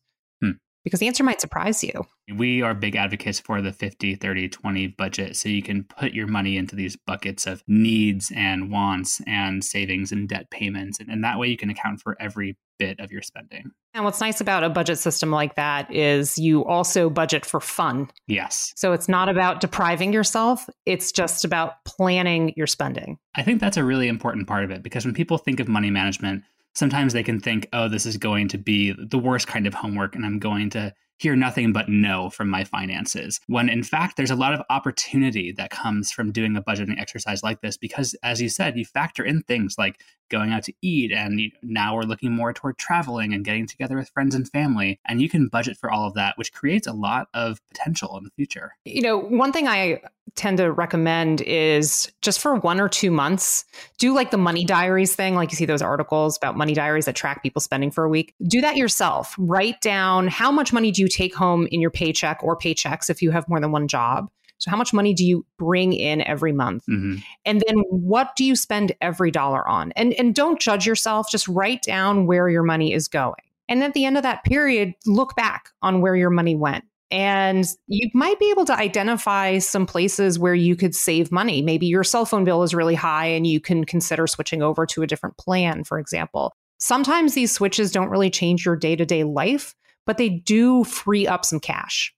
because 0.84 1.00
the 1.00 1.06
answer 1.06 1.24
might 1.24 1.40
surprise 1.40 1.82
you. 1.82 2.06
We 2.34 2.62
are 2.62 2.74
big 2.74 2.96
advocates 2.96 3.40
for 3.40 3.60
the 3.60 3.72
50, 3.72 4.16
30, 4.16 4.48
20 4.48 4.86
budget. 4.88 5.36
So 5.36 5.48
you 5.48 5.62
can 5.62 5.84
put 5.84 6.12
your 6.12 6.26
money 6.26 6.56
into 6.56 6.76
these 6.76 6.96
buckets 6.96 7.46
of 7.46 7.62
needs 7.66 8.32
and 8.34 8.70
wants 8.70 9.20
and 9.26 9.64
savings 9.64 10.12
and 10.12 10.28
debt 10.28 10.50
payments. 10.50 10.98
And, 11.00 11.22
that 11.22 11.38
way 11.38 11.46
you 11.46 11.56
can 11.56 11.70
account 11.70 12.00
for 12.00 12.16
every 12.20 12.56
bit 12.80 12.98
of 12.98 13.12
your 13.12 13.22
spending. 13.22 13.70
And 13.94 14.04
what's 14.04 14.20
nice 14.20 14.40
about 14.40 14.64
a 14.64 14.68
budget 14.68 14.98
system 14.98 15.30
like 15.30 15.54
that 15.54 15.94
is 15.94 16.36
you 16.36 16.64
also 16.64 17.08
budget 17.08 17.46
for 17.46 17.60
fun. 17.60 18.10
Yes. 18.26 18.72
So 18.74 18.92
it's 18.92 19.08
not 19.08 19.28
about 19.28 19.60
depriving 19.60 20.12
yourself, 20.12 20.68
it's 20.84 21.12
just 21.12 21.44
about 21.44 21.84
planning 21.84 22.54
your 22.56 22.66
spending. 22.66 23.18
I 23.36 23.44
think 23.44 23.60
that's 23.60 23.76
a 23.76 23.84
really 23.84 24.08
important 24.08 24.48
part 24.48 24.64
of 24.64 24.72
it 24.72 24.82
because 24.82 25.04
when 25.04 25.14
people 25.14 25.38
think 25.38 25.60
of 25.60 25.68
money 25.68 25.90
management, 25.90 26.42
sometimes 26.74 27.12
they 27.12 27.22
can 27.22 27.40
think, 27.40 27.68
oh, 27.72 27.88
this 27.88 28.06
is 28.06 28.16
going 28.16 28.48
to 28.48 28.58
be 28.58 28.92
the 28.92 29.18
worst 29.18 29.46
kind 29.46 29.66
of 29.66 29.74
homework 29.74 30.14
and 30.14 30.24
I'm 30.24 30.38
going 30.38 30.70
to 30.70 30.92
hear 31.22 31.36
nothing 31.36 31.72
but 31.72 31.88
no 31.88 32.28
from 32.30 32.48
my 32.48 32.64
finances. 32.64 33.40
When 33.46 33.68
in 33.68 33.84
fact, 33.84 34.16
there's 34.16 34.30
a 34.30 34.36
lot 34.36 34.54
of 34.54 34.62
opportunity 34.70 35.52
that 35.52 35.70
comes 35.70 36.10
from 36.10 36.32
doing 36.32 36.56
a 36.56 36.62
budgeting 36.62 37.00
exercise 37.00 37.42
like 37.42 37.60
this 37.60 37.76
because, 37.76 38.16
as 38.24 38.42
you 38.42 38.48
said, 38.48 38.76
you 38.76 38.84
factor 38.84 39.24
in 39.24 39.42
things 39.42 39.76
like 39.78 40.00
going 40.32 40.50
out 40.50 40.64
to 40.64 40.72
eat. 40.82 41.12
And 41.12 41.40
now 41.62 41.94
we're 41.94 42.02
looking 42.02 42.32
more 42.32 42.52
toward 42.52 42.78
traveling 42.78 43.32
and 43.32 43.44
getting 43.44 43.66
together 43.66 43.96
with 43.96 44.10
friends 44.10 44.34
and 44.34 44.48
family. 44.48 44.98
And 45.06 45.22
you 45.22 45.28
can 45.28 45.46
budget 45.46 45.76
for 45.76 45.92
all 45.92 46.08
of 46.08 46.14
that, 46.14 46.36
which 46.38 46.52
creates 46.52 46.88
a 46.88 46.92
lot 46.92 47.28
of 47.34 47.60
potential 47.68 48.16
in 48.18 48.24
the 48.24 48.30
future. 48.30 48.72
You 48.84 49.02
know, 49.02 49.18
one 49.18 49.52
thing 49.52 49.68
I 49.68 50.00
tend 50.34 50.56
to 50.56 50.72
recommend 50.72 51.42
is 51.42 52.10
just 52.22 52.40
for 52.40 52.54
one 52.54 52.80
or 52.80 52.88
two 52.88 53.10
months, 53.10 53.64
do 53.98 54.14
like 54.14 54.30
the 54.30 54.38
money 54.38 54.64
diaries 54.64 55.14
thing. 55.14 55.34
Like 55.34 55.50
you 55.50 55.56
see 55.56 55.66
those 55.66 55.82
articles 55.82 56.38
about 56.38 56.56
money 56.56 56.72
diaries 56.72 57.04
that 57.04 57.14
track 57.14 57.42
people 57.42 57.60
spending 57.60 57.90
for 57.90 58.04
a 58.04 58.08
week. 58.08 58.34
Do 58.46 58.62
that 58.62 58.76
yourself. 58.76 59.34
Write 59.38 59.80
down 59.82 60.28
how 60.28 60.50
much 60.50 60.72
money 60.72 60.90
do 60.90 61.02
you 61.02 61.08
take 61.12 61.34
home 61.34 61.68
in 61.70 61.80
your 61.80 61.90
paycheck 61.90 62.42
or 62.42 62.56
paychecks 62.56 63.10
if 63.10 63.22
you 63.22 63.30
have 63.30 63.48
more 63.48 63.60
than 63.60 63.72
one 63.72 63.88
job 63.88 64.28
so, 64.62 64.70
how 64.70 64.76
much 64.76 64.92
money 64.92 65.12
do 65.12 65.26
you 65.26 65.44
bring 65.58 65.92
in 65.92 66.22
every 66.22 66.52
month? 66.52 66.84
Mm-hmm. 66.88 67.16
And 67.44 67.64
then 67.66 67.78
what 67.88 68.36
do 68.36 68.44
you 68.44 68.54
spend 68.54 68.92
every 69.00 69.32
dollar 69.32 69.66
on? 69.66 69.90
And, 69.96 70.12
and 70.12 70.36
don't 70.36 70.60
judge 70.60 70.86
yourself, 70.86 71.28
just 71.28 71.48
write 71.48 71.82
down 71.82 72.26
where 72.26 72.48
your 72.48 72.62
money 72.62 72.92
is 72.92 73.08
going. 73.08 73.34
And 73.68 73.82
at 73.82 73.94
the 73.94 74.04
end 74.04 74.16
of 74.16 74.22
that 74.22 74.44
period, 74.44 74.94
look 75.04 75.34
back 75.34 75.70
on 75.82 76.00
where 76.00 76.14
your 76.14 76.30
money 76.30 76.54
went. 76.54 76.84
And 77.10 77.66
you 77.88 78.08
might 78.14 78.38
be 78.38 78.50
able 78.50 78.64
to 78.66 78.72
identify 78.72 79.58
some 79.58 79.84
places 79.84 80.38
where 80.38 80.54
you 80.54 80.76
could 80.76 80.94
save 80.94 81.32
money. 81.32 81.60
Maybe 81.60 81.86
your 81.86 82.04
cell 82.04 82.24
phone 82.24 82.44
bill 82.44 82.62
is 82.62 82.72
really 82.72 82.94
high 82.94 83.26
and 83.26 83.44
you 83.44 83.58
can 83.58 83.82
consider 83.82 84.28
switching 84.28 84.62
over 84.62 84.86
to 84.86 85.02
a 85.02 85.08
different 85.08 85.38
plan, 85.38 85.82
for 85.82 85.98
example. 85.98 86.52
Sometimes 86.78 87.34
these 87.34 87.50
switches 87.50 87.90
don't 87.90 88.10
really 88.10 88.30
change 88.30 88.64
your 88.64 88.76
day 88.76 88.94
to 88.94 89.04
day 89.04 89.24
life, 89.24 89.74
but 90.06 90.18
they 90.18 90.28
do 90.28 90.84
free 90.84 91.26
up 91.26 91.44
some 91.44 91.60
cash. 91.60 92.14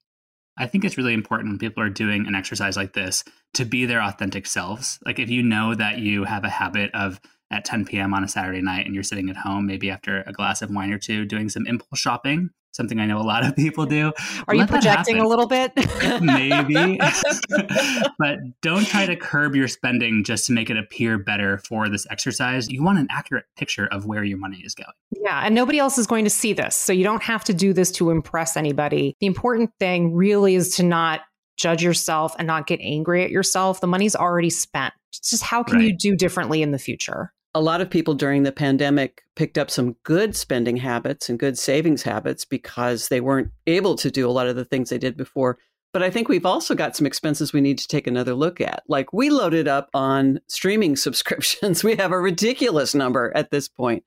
I 0.56 0.66
think 0.66 0.84
it's 0.84 0.96
really 0.96 1.14
important 1.14 1.50
when 1.50 1.58
people 1.58 1.82
are 1.82 1.90
doing 1.90 2.26
an 2.26 2.34
exercise 2.34 2.76
like 2.76 2.92
this 2.92 3.24
to 3.54 3.64
be 3.64 3.86
their 3.86 4.02
authentic 4.02 4.46
selves. 4.46 4.98
Like 5.04 5.18
if 5.18 5.28
you 5.28 5.42
know 5.42 5.74
that 5.74 5.98
you 5.98 6.24
have 6.24 6.44
a 6.44 6.50
habit 6.50 6.90
of 6.94 7.20
at 7.50 7.64
10 7.64 7.84
p.m. 7.84 8.14
on 8.14 8.24
a 8.24 8.28
Saturday 8.28 8.62
night 8.62 8.86
and 8.86 8.94
you're 8.94 9.04
sitting 9.04 9.30
at 9.30 9.36
home, 9.36 9.66
maybe 9.66 9.90
after 9.90 10.22
a 10.22 10.32
glass 10.32 10.62
of 10.62 10.70
wine 10.70 10.92
or 10.92 10.98
two, 10.98 11.24
doing 11.24 11.48
some 11.48 11.66
impulse 11.66 11.98
shopping, 11.98 12.50
something 12.74 12.98
I 12.98 13.06
know 13.06 13.18
a 13.18 13.22
lot 13.22 13.44
of 13.44 13.54
people 13.56 13.86
do. 13.86 14.12
Are 14.48 14.54
you 14.54 14.66
projecting 14.66 15.18
a 15.18 15.26
little 15.26 15.46
bit? 15.46 15.72
Maybe. 16.20 16.98
but 18.18 18.38
don't 18.60 18.86
try 18.86 19.06
to 19.06 19.16
curb 19.16 19.54
your 19.54 19.68
spending 19.68 20.24
just 20.24 20.46
to 20.46 20.52
make 20.52 20.70
it 20.70 20.76
appear 20.76 21.18
better 21.18 21.58
for 21.58 21.88
this 21.88 22.06
exercise. 22.10 22.68
You 22.68 22.82
want 22.82 22.98
an 22.98 23.06
accurate 23.10 23.44
picture 23.56 23.86
of 23.86 24.06
where 24.06 24.24
your 24.24 24.38
money 24.38 24.62
is 24.64 24.74
going. 24.74 24.88
Yeah. 25.12 25.40
And 25.44 25.54
nobody 25.54 25.78
else 25.78 25.98
is 25.98 26.06
going 26.06 26.24
to 26.24 26.30
see 26.30 26.52
this. 26.52 26.76
So 26.76 26.92
you 26.92 27.04
don't 27.04 27.22
have 27.22 27.44
to 27.44 27.54
do 27.54 27.72
this 27.72 27.90
to 27.92 28.10
impress 28.10 28.56
anybody. 28.56 29.16
The 29.20 29.26
important 29.26 29.70
thing 29.78 30.14
really 30.14 30.54
is 30.54 30.76
to 30.76 30.82
not 30.82 31.20
judge 31.56 31.82
yourself 31.82 32.34
and 32.38 32.46
not 32.46 32.66
get 32.66 32.80
angry 32.82 33.22
at 33.22 33.30
yourself. 33.30 33.80
The 33.80 33.86
money's 33.86 34.16
already 34.16 34.50
spent. 34.50 34.92
It's 35.10 35.30
just 35.30 35.42
how 35.42 35.62
can 35.62 35.76
right. 35.76 35.86
you 35.86 35.96
do 35.96 36.16
differently 36.16 36.62
in 36.62 36.72
the 36.72 36.78
future? 36.78 37.32
A 37.54 37.60
lot 37.60 37.80
of 37.80 37.88
people 37.88 38.14
during 38.14 38.42
the 38.42 38.52
pandemic 38.52 39.22
picked 39.36 39.58
up 39.58 39.70
some 39.70 39.92
good 40.02 40.34
spending 40.34 40.76
habits 40.76 41.28
and 41.28 41.38
good 41.38 41.56
savings 41.56 42.02
habits 42.02 42.44
because 42.44 43.08
they 43.08 43.20
weren't 43.20 43.50
able 43.66 43.94
to 43.94 44.10
do 44.10 44.28
a 44.28 44.32
lot 44.32 44.48
of 44.48 44.56
the 44.56 44.64
things 44.64 44.90
they 44.90 44.98
did 44.98 45.16
before. 45.16 45.58
But 45.92 46.02
I 46.02 46.10
think 46.10 46.28
we've 46.28 46.44
also 46.44 46.74
got 46.74 46.96
some 46.96 47.06
expenses 47.06 47.52
we 47.52 47.60
need 47.60 47.78
to 47.78 47.86
take 47.86 48.08
another 48.08 48.34
look 48.34 48.60
at. 48.60 48.82
Like 48.88 49.12
we 49.12 49.30
loaded 49.30 49.68
up 49.68 49.88
on 49.94 50.40
streaming 50.48 50.96
subscriptions. 50.96 51.84
We 51.84 51.94
have 51.96 52.10
a 52.10 52.18
ridiculous 52.18 52.94
number 52.94 53.32
at 53.36 53.52
this 53.52 53.68
point. 53.68 54.02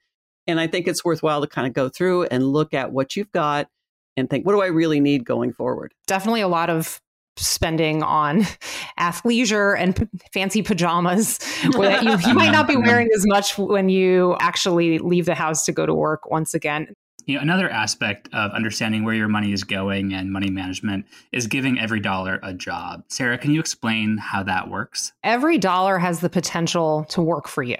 And 0.45 0.59
I 0.59 0.67
think 0.67 0.87
it's 0.87 1.05
worthwhile 1.05 1.41
to 1.41 1.47
kind 1.47 1.67
of 1.67 1.73
go 1.73 1.87
through 1.87 2.23
and 2.25 2.45
look 2.45 2.73
at 2.73 2.91
what 2.91 3.15
you've 3.15 3.31
got 3.31 3.69
and 4.17 4.29
think, 4.29 4.45
what 4.45 4.53
do 4.53 4.61
I 4.61 4.67
really 4.67 4.99
need 4.99 5.25
going 5.25 5.53
forward? 5.53 5.93
Definitely 6.07 6.41
a 6.41 6.47
lot 6.47 6.69
of 6.69 7.01
spending 7.37 8.03
on 8.03 8.41
athleisure 8.99 9.77
and 9.77 9.95
p- 9.95 10.07
fancy 10.33 10.61
pajamas 10.61 11.37
that 11.77 12.03
you, 12.03 12.29
you 12.29 12.33
might 12.33 12.51
not 12.51 12.67
be 12.67 12.75
wearing 12.75 13.09
as 13.15 13.25
much 13.27 13.57
when 13.57 13.89
you 13.89 14.35
actually 14.39 14.99
leave 14.99 15.25
the 15.25 15.35
house 15.35 15.65
to 15.65 15.71
go 15.71 15.85
to 15.85 15.93
work 15.93 16.29
once 16.29 16.53
again. 16.53 16.93
You 17.25 17.35
know, 17.35 17.41
another 17.41 17.69
aspect 17.69 18.29
of 18.31 18.51
understanding 18.51 19.03
where 19.03 19.13
your 19.13 19.27
money 19.27 19.51
is 19.51 19.65
going 19.65 20.13
and 20.13 20.31
money 20.31 20.49
management 20.49 21.05
is 21.33 21.45
giving 21.47 21.77
every 21.77 21.99
dollar 21.99 22.39
a 22.41 22.53
job. 22.53 23.03
Sarah, 23.09 23.37
can 23.37 23.51
you 23.51 23.59
explain 23.59 24.17
how 24.17 24.43
that 24.43 24.69
works? 24.69 25.11
Every 25.25 25.57
dollar 25.57 25.97
has 25.99 26.21
the 26.21 26.29
potential 26.29 27.05
to 27.09 27.21
work 27.21 27.49
for 27.49 27.63
you 27.63 27.75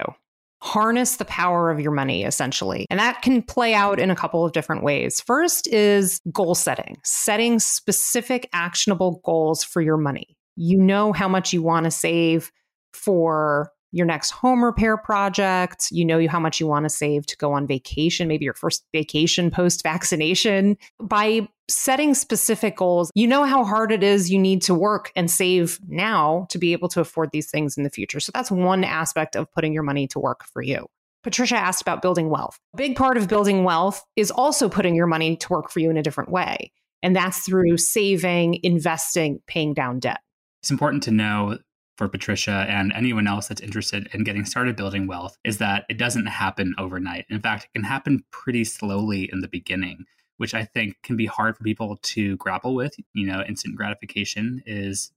harness 0.60 1.16
the 1.16 1.24
power 1.24 1.70
of 1.70 1.80
your 1.80 1.92
money 1.92 2.24
essentially. 2.24 2.86
And 2.90 2.98
that 2.98 3.22
can 3.22 3.42
play 3.42 3.74
out 3.74 4.00
in 4.00 4.10
a 4.10 4.16
couple 4.16 4.44
of 4.44 4.52
different 4.52 4.82
ways. 4.82 5.20
First 5.20 5.66
is 5.68 6.20
goal 6.32 6.54
setting, 6.54 6.96
setting 7.04 7.58
specific 7.58 8.48
actionable 8.52 9.20
goals 9.24 9.62
for 9.62 9.80
your 9.80 9.96
money. 9.96 10.36
You 10.56 10.78
know 10.78 11.12
how 11.12 11.28
much 11.28 11.52
you 11.52 11.62
want 11.62 11.84
to 11.84 11.90
save 11.90 12.50
for 12.92 13.70
your 13.92 14.06
next 14.06 14.30
home 14.30 14.64
repair 14.64 14.96
project. 14.96 15.88
You 15.90 16.04
know 16.04 16.26
how 16.28 16.40
much 16.40 16.60
you 16.60 16.66
want 16.66 16.84
to 16.84 16.90
save 16.90 17.26
to 17.26 17.36
go 17.36 17.52
on 17.52 17.66
vacation, 17.66 18.28
maybe 18.28 18.44
your 18.44 18.54
first 18.54 18.84
vacation 18.92 19.50
post 19.52 19.82
vaccination. 19.82 20.76
By 21.00 21.48
setting 21.68 22.14
specific 22.14 22.76
goals, 22.76 23.10
you 23.14 23.26
know 23.26 23.44
how 23.44 23.64
hard 23.64 23.92
it 23.92 24.02
is 24.02 24.30
you 24.30 24.38
need 24.38 24.62
to 24.62 24.74
work 24.74 25.12
and 25.14 25.30
save 25.30 25.78
now 25.86 26.46
to 26.50 26.58
be 26.58 26.72
able 26.72 26.88
to 26.88 27.00
afford 27.00 27.30
these 27.32 27.50
things 27.50 27.76
in 27.76 27.84
the 27.84 27.90
future. 27.90 28.20
So 28.20 28.30
that's 28.34 28.50
one 28.50 28.84
aspect 28.84 29.36
of 29.36 29.50
putting 29.52 29.72
your 29.72 29.82
money 29.82 30.06
to 30.08 30.18
work 30.18 30.44
for 30.44 30.62
you. 30.62 30.86
Patricia 31.24 31.56
asked 31.56 31.82
about 31.82 32.00
building 32.00 32.30
wealth. 32.30 32.58
A 32.74 32.76
big 32.76 32.96
part 32.96 33.16
of 33.16 33.28
building 33.28 33.64
wealth 33.64 34.04
is 34.16 34.30
also 34.30 34.68
putting 34.68 34.94
your 34.94 35.06
money 35.06 35.36
to 35.36 35.48
work 35.50 35.70
for 35.70 35.80
you 35.80 35.90
in 35.90 35.96
a 35.96 36.02
different 36.02 36.30
way. 36.30 36.72
And 37.02 37.14
that's 37.14 37.40
through 37.40 37.76
saving, 37.76 38.60
investing, 38.62 39.40
paying 39.46 39.74
down 39.74 40.00
debt. 40.00 40.20
It's 40.62 40.70
important 40.70 41.02
to 41.04 41.10
know 41.10 41.58
for 41.98 42.08
Patricia 42.08 42.64
and 42.68 42.92
anyone 42.94 43.26
else 43.26 43.48
that's 43.48 43.60
interested 43.60 44.08
in 44.14 44.22
getting 44.22 44.44
started 44.44 44.76
building 44.76 45.08
wealth 45.08 45.36
is 45.44 45.58
that 45.58 45.84
it 45.90 45.98
doesn't 45.98 46.26
happen 46.26 46.74
overnight. 46.78 47.26
In 47.28 47.40
fact, 47.40 47.64
it 47.64 47.72
can 47.74 47.82
happen 47.82 48.24
pretty 48.30 48.64
slowly 48.64 49.28
in 49.30 49.40
the 49.40 49.48
beginning, 49.48 50.04
which 50.36 50.54
I 50.54 50.64
think 50.64 50.94
can 51.02 51.16
be 51.16 51.26
hard 51.26 51.56
for 51.56 51.64
people 51.64 51.98
to 52.00 52.36
grapple 52.36 52.76
with. 52.76 52.94
You 53.14 53.26
know, 53.26 53.42
instant 53.46 53.74
gratification 53.74 54.62
is 54.64 55.10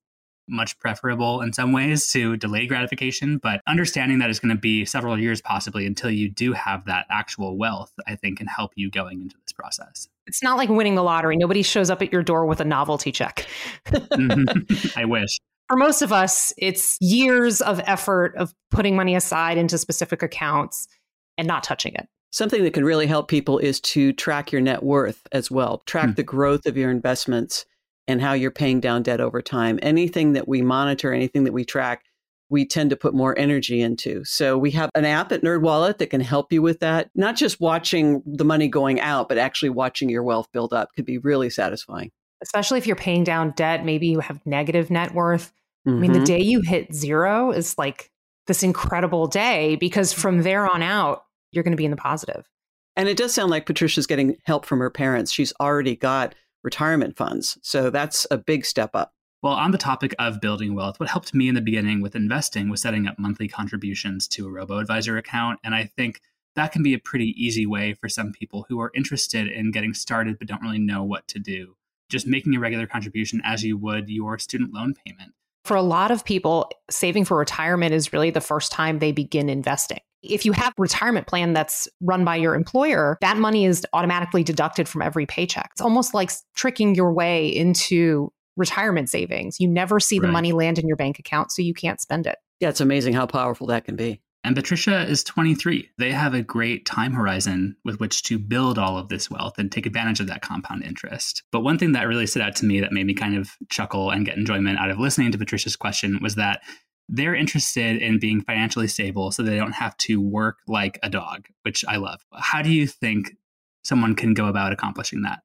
much 0.50 0.77
preferable 0.79 1.41
in 1.41 1.53
some 1.53 1.71
ways 1.71 2.11
to 2.11 2.35
delayed 2.35 2.67
gratification, 2.67 3.38
but 3.38 3.61
understanding 3.67 4.17
that 4.17 4.31
it's 4.31 4.39
going 4.39 4.53
to 4.53 4.59
be 4.59 4.83
several 4.83 5.17
years 5.17 5.39
possibly 5.39 5.85
until 5.85 6.09
you 6.09 6.29
do 6.29 6.51
have 6.51 6.85
that 6.85 7.05
actual 7.11 7.57
wealth, 7.59 7.93
I 8.07 8.15
think 8.15 8.39
can 8.39 8.47
help 8.47 8.71
you 8.75 8.89
going 8.89 9.21
into 9.21 9.38
this 9.45 9.53
process. 9.53 10.09
It's 10.25 10.41
not 10.41 10.57
like 10.57 10.67
winning 10.67 10.95
the 10.95 11.03
lottery. 11.03 11.38
Nobody 11.38 11.61
shows 11.61 11.91
up 11.91 12.01
at 12.01 12.11
your 12.11 12.23
door 12.23 12.47
with 12.47 12.59
a 12.59 12.65
novelty 12.65 13.11
check. 13.11 13.47
mm-hmm. 13.85 14.88
I 15.00 15.05
wish 15.05 15.38
for 15.71 15.77
most 15.77 16.01
of 16.01 16.11
us, 16.11 16.53
it's 16.57 16.97
years 16.99 17.61
of 17.61 17.79
effort 17.85 18.35
of 18.35 18.53
putting 18.71 18.93
money 18.93 19.15
aside 19.15 19.57
into 19.57 19.77
specific 19.77 20.21
accounts 20.21 20.89
and 21.37 21.47
not 21.47 21.63
touching 21.63 21.93
it. 21.95 22.09
Something 22.29 22.65
that 22.65 22.73
can 22.73 22.83
really 22.83 23.07
help 23.07 23.29
people 23.29 23.57
is 23.57 23.79
to 23.81 24.11
track 24.11 24.51
your 24.51 24.59
net 24.59 24.83
worth 24.83 25.25
as 25.31 25.49
well, 25.49 25.81
track 25.85 26.07
hmm. 26.07 26.13
the 26.15 26.23
growth 26.23 26.65
of 26.65 26.75
your 26.75 26.91
investments 26.91 27.65
and 28.05 28.21
how 28.21 28.33
you're 28.33 28.51
paying 28.51 28.81
down 28.81 29.01
debt 29.01 29.21
over 29.21 29.41
time. 29.41 29.79
Anything 29.81 30.33
that 30.33 30.45
we 30.45 30.61
monitor, 30.61 31.13
anything 31.13 31.45
that 31.45 31.53
we 31.53 31.63
track, 31.63 32.03
we 32.49 32.65
tend 32.65 32.89
to 32.89 32.97
put 32.97 33.13
more 33.13 33.37
energy 33.39 33.79
into. 33.79 34.25
So 34.25 34.57
we 34.57 34.71
have 34.71 34.89
an 34.93 35.05
app 35.05 35.31
at 35.31 35.41
NerdWallet 35.41 35.99
that 35.99 36.09
can 36.09 36.19
help 36.19 36.51
you 36.51 36.61
with 36.61 36.81
that. 36.81 37.09
Not 37.15 37.37
just 37.37 37.61
watching 37.61 38.21
the 38.25 38.43
money 38.43 38.67
going 38.67 38.99
out, 38.99 39.29
but 39.29 39.37
actually 39.37 39.69
watching 39.69 40.09
your 40.09 40.23
wealth 40.23 40.49
build 40.51 40.73
up 40.73 40.89
could 40.97 41.05
be 41.05 41.17
really 41.17 41.49
satisfying. 41.49 42.11
Especially 42.41 42.77
if 42.77 42.87
you're 42.87 42.97
paying 42.97 43.23
down 43.23 43.51
debt, 43.51 43.85
maybe 43.85 44.07
you 44.07 44.19
have 44.19 44.45
negative 44.45 44.89
net 44.89 45.13
worth. 45.13 45.53
Mm-hmm. 45.88 45.97
I 45.97 46.01
mean, 46.01 46.11
the 46.11 46.19
mm-hmm. 46.19 46.25
day 46.25 46.41
you 46.41 46.61
hit 46.61 46.93
zero 46.93 47.51
is 47.51 47.77
like 47.77 48.11
this 48.47 48.63
incredible 48.63 49.27
day 49.27 49.75
because 49.77 50.13
from 50.13 50.43
there 50.43 50.69
on 50.69 50.81
out, 50.81 51.25
you're 51.51 51.63
going 51.63 51.71
to 51.71 51.77
be 51.77 51.85
in 51.85 51.91
the 51.91 51.97
positive. 51.97 52.47
And 52.95 53.07
it 53.07 53.17
does 53.17 53.33
sound 53.33 53.50
like 53.50 53.65
Patricia's 53.65 54.07
getting 54.07 54.38
help 54.43 54.65
from 54.65 54.79
her 54.79 54.89
parents. 54.89 55.31
She's 55.31 55.53
already 55.59 55.95
got 55.95 56.35
retirement 56.63 57.17
funds. 57.17 57.57
So 57.61 57.89
that's 57.89 58.27
a 58.29 58.38
big 58.38 58.65
step 58.65 58.91
up. 58.93 59.13
Well, 59.41 59.53
on 59.53 59.71
the 59.71 59.77
topic 59.77 60.13
of 60.19 60.39
building 60.39 60.75
wealth, 60.75 61.00
what 61.00 61.09
helped 61.09 61.33
me 61.33 61.47
in 61.47 61.55
the 61.55 61.61
beginning 61.61 62.01
with 62.01 62.15
investing 62.15 62.69
was 62.69 62.81
setting 62.81 63.07
up 63.07 63.17
monthly 63.17 63.47
contributions 63.47 64.27
to 64.29 64.47
a 64.47 64.51
robo 64.51 64.77
advisor 64.77 65.17
account. 65.17 65.59
And 65.63 65.73
I 65.73 65.85
think 65.85 66.21
that 66.55 66.71
can 66.71 66.83
be 66.83 66.93
a 66.93 67.00
pretty 67.00 67.33
easy 67.43 67.65
way 67.65 67.93
for 67.93 68.07
some 68.07 68.33
people 68.33 68.65
who 68.69 68.79
are 68.79 68.91
interested 68.93 69.47
in 69.47 69.71
getting 69.71 69.93
started 69.93 70.38
but 70.38 70.47
don't 70.47 70.61
really 70.61 70.79
know 70.79 71.03
what 71.03 71.27
to 71.29 71.39
do. 71.39 71.75
Just 72.09 72.27
making 72.27 72.55
a 72.55 72.59
regular 72.59 72.85
contribution 72.85 73.41
as 73.43 73.63
you 73.63 73.77
would 73.77 74.09
your 74.09 74.38
student 74.38 74.73
loan 74.73 74.93
payment. 75.05 75.33
For 75.65 75.75
a 75.75 75.82
lot 75.82 76.12
of 76.12 76.25
people, 76.25 76.70
saving 76.89 77.25
for 77.25 77.38
retirement 77.38 77.94
is 77.94 78.13
really 78.13 78.32
the 78.32 78.41
first 78.41 78.72
time 78.72 79.00
they 79.00 79.12
begin 79.12 79.50
investing. 79.50 80.00
If 80.24 80.46
you 80.46 80.51
have 80.51 80.74
a 80.77 80.82
retirement 80.82 81.27
plan 81.27 81.53
that's 81.53 81.88
run 82.00 82.24
by 82.24 82.36
your 82.36 82.53
employer, 82.53 83.18
that 83.22 83.38
money 83.38 83.65
is 83.65 83.86
automatically 83.94 84.44
deducted 84.44 84.88
from 84.88 85.01
every 85.01 85.25
paycheck. 85.25 85.70
It's 85.74 85.82
almost 85.82 86.13
like 86.13 86.32
tricking 86.56 86.94
your 86.94 87.12
way 87.13 87.48
into 87.48 88.32
retirement 88.58 89.10
savings. 89.10 89.60
You 89.60 89.68
never 89.68 90.00
see 90.00 90.20
right. 90.20 90.27
the 90.27 90.32
money 90.32 90.51
land 90.51 90.77
in 90.77 90.88
your 90.88 90.98
bank 90.98 91.20
account, 91.20 91.51
so 91.51 91.62
you 91.62 91.74
can't 91.74 92.00
spend 92.00 92.27
it. 92.27 92.38
Yeah, 92.60 92.70
it's 92.70 92.82
amazing 92.82 93.13
how 93.13 93.25
powerful 93.25 93.68
that 93.68 93.86
can 93.86 93.96
be. 93.96 94.22
And 94.43 94.55
Patricia 94.55 95.03
is 95.07 95.24
23. 95.24 95.89
They 96.00 96.12
have 96.12 96.33
a 96.33 96.41
great 96.41 96.86
time 96.86 97.13
horizon 97.13 97.75
with 97.86 98.00
which 98.00 98.24
to 98.24 98.39
build 98.39 98.79
all 98.79 98.98
of 98.98 99.10
this 99.10 99.29
wealth 99.29 99.60
and 99.60 99.71
take 99.71 99.86
advantage 99.86 100.19
of 100.19 100.27
that 100.27 100.41
compound 100.41 100.83
interest. 100.83 101.43
But 101.51 101.60
one 101.60 101.77
thing 101.77 101.91
that 101.91 102.07
really 102.07 102.25
stood 102.25 102.41
out 102.41 102.55
to 102.57 102.65
me 102.65 102.79
that 102.81 102.91
made 102.91 103.05
me 103.05 103.13
kind 103.13 103.38
of 103.38 103.51
chuckle 103.69 104.10
and 104.10 104.25
get 104.25 104.38
enjoyment 104.38 104.79
out 104.79 104.89
of 104.89 105.00
listening 105.00 105.31
to 105.31 105.38
Patricia's 105.38 105.75
question 105.75 106.19
was 106.21 106.36
that 106.36 106.62
they're 107.07 107.36
interested 107.36 108.01
in 108.01 108.19
being 108.19 108.41
financially 108.41 108.88
stable 108.88 109.31
so 109.31 109.43
they 109.43 109.57
don't 109.57 109.74
have 109.74 109.95
to 109.98 110.19
work 110.19 110.60
like 110.67 110.98
a 111.03 111.10
dog, 111.10 111.48
which 111.63 111.86
I 111.88 111.98
love. 111.98 112.25
How 112.33 112.62
do 112.62 112.71
you 112.71 112.88
think 112.88 113.36
someone 113.83 114.15
can 114.15 114.33
go 114.33 114.48
about 114.48 114.71
accomplishing 114.71 115.21
that? 115.24 115.41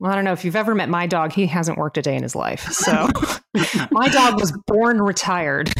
Well, 0.00 0.12
I 0.12 0.14
don't 0.14 0.24
know 0.24 0.32
if 0.32 0.44
you've 0.44 0.54
ever 0.54 0.76
met 0.76 0.88
my 0.88 1.08
dog. 1.08 1.32
He 1.32 1.46
hasn't 1.46 1.76
worked 1.76 1.98
a 1.98 2.02
day 2.02 2.14
in 2.14 2.22
his 2.22 2.36
life. 2.36 2.60
So 2.70 3.08
my 3.90 4.08
dog 4.08 4.40
was 4.40 4.56
born 4.66 5.02
retired. 5.02 5.68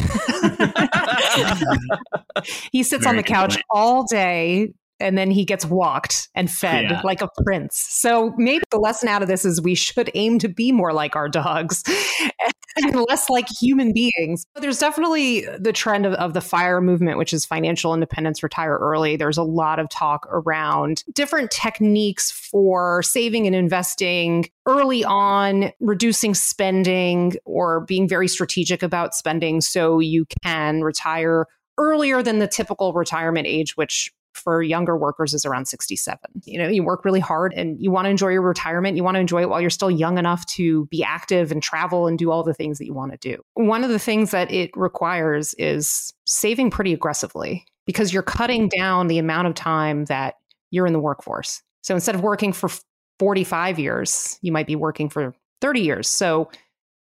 he 2.71 2.83
sits 2.83 3.03
Very 3.03 3.11
on 3.11 3.15
the 3.15 3.23
couch 3.23 3.57
all 3.69 4.03
day 4.05 4.73
and 4.99 5.17
then 5.17 5.31
he 5.31 5.45
gets 5.45 5.65
walked 5.65 6.29
and 6.35 6.51
fed 6.51 6.89
yeah. 6.89 7.01
like 7.03 7.21
a 7.21 7.29
prince. 7.43 7.77
So 7.77 8.33
maybe 8.37 8.63
the 8.71 8.79
lesson 8.79 9.09
out 9.09 9.21
of 9.21 9.27
this 9.27 9.45
is 9.45 9.61
we 9.61 9.75
should 9.75 10.11
aim 10.13 10.39
to 10.39 10.47
be 10.47 10.71
more 10.71 10.93
like 10.93 11.15
our 11.15 11.29
dogs 11.29 11.83
and 12.75 13.05
less 13.07 13.29
like 13.29 13.47
human 13.59 13.93
beings. 13.93 14.45
There's 14.55 14.79
definitely 14.79 15.45
the 15.57 15.73
trend 15.73 16.05
of, 16.05 16.13
of 16.13 16.33
the 16.33 16.41
FIRE 16.41 16.81
movement, 16.81 17.17
which 17.17 17.33
is 17.33 17.45
financial 17.45 17.93
independence, 17.93 18.43
retire 18.43 18.77
early. 18.77 19.15
There's 19.15 19.37
a 19.37 19.43
lot 19.43 19.79
of 19.79 19.89
talk 19.89 20.27
around 20.31 21.03
different 21.13 21.51
techniques 21.51 22.31
for 22.31 23.01
saving 23.03 23.47
and 23.47 23.55
investing 23.55 24.49
early 24.65 25.03
on, 25.03 25.71
reducing 25.79 26.33
spending 26.33 27.35
or 27.45 27.81
being 27.81 28.07
very 28.07 28.27
strategic 28.27 28.83
about 28.83 29.15
spending 29.15 29.61
so 29.61 29.99
you 29.99 30.25
can 30.43 30.81
retire 30.81 31.45
earlier 31.77 32.21
than 32.21 32.39
the 32.39 32.47
typical 32.47 32.93
retirement 32.93 33.47
age, 33.47 33.77
which 33.77 34.11
for 34.33 34.61
younger 34.61 34.97
workers 34.97 35.33
is 35.33 35.45
around 35.45 35.65
67. 35.65 36.19
You 36.45 36.59
know, 36.59 36.67
you 36.67 36.83
work 36.83 37.05
really 37.05 37.19
hard 37.19 37.53
and 37.53 37.79
you 37.81 37.91
want 37.91 38.05
to 38.05 38.09
enjoy 38.09 38.29
your 38.29 38.41
retirement. 38.41 38.95
You 38.95 39.03
want 39.03 39.15
to 39.15 39.21
enjoy 39.21 39.41
it 39.41 39.49
while 39.49 39.61
you're 39.61 39.69
still 39.69 39.91
young 39.91 40.17
enough 40.17 40.45
to 40.47 40.85
be 40.87 41.03
active 41.03 41.51
and 41.51 41.61
travel 41.61 42.07
and 42.07 42.17
do 42.17 42.31
all 42.31 42.43
the 42.43 42.53
things 42.53 42.77
that 42.77 42.85
you 42.85 42.93
want 42.93 43.11
to 43.11 43.17
do. 43.17 43.41
One 43.53 43.83
of 43.83 43.89
the 43.89 43.99
things 43.99 44.31
that 44.31 44.51
it 44.51 44.71
requires 44.75 45.53
is 45.55 46.13
saving 46.25 46.71
pretty 46.71 46.93
aggressively 46.93 47.65
because 47.85 48.13
you're 48.13 48.23
cutting 48.23 48.69
down 48.69 49.07
the 49.07 49.17
amount 49.17 49.47
of 49.47 49.55
time 49.55 50.05
that 50.05 50.35
you're 50.71 50.87
in 50.87 50.93
the 50.93 50.99
workforce. 50.99 51.61
So 51.81 51.95
instead 51.95 52.15
of 52.15 52.21
working 52.21 52.53
for 52.53 52.69
45 53.19 53.79
years, 53.79 54.39
you 54.41 54.51
might 54.51 54.67
be 54.67 54.75
working 54.75 55.09
for 55.09 55.33
30 55.61 55.81
years. 55.81 56.09
So 56.09 56.49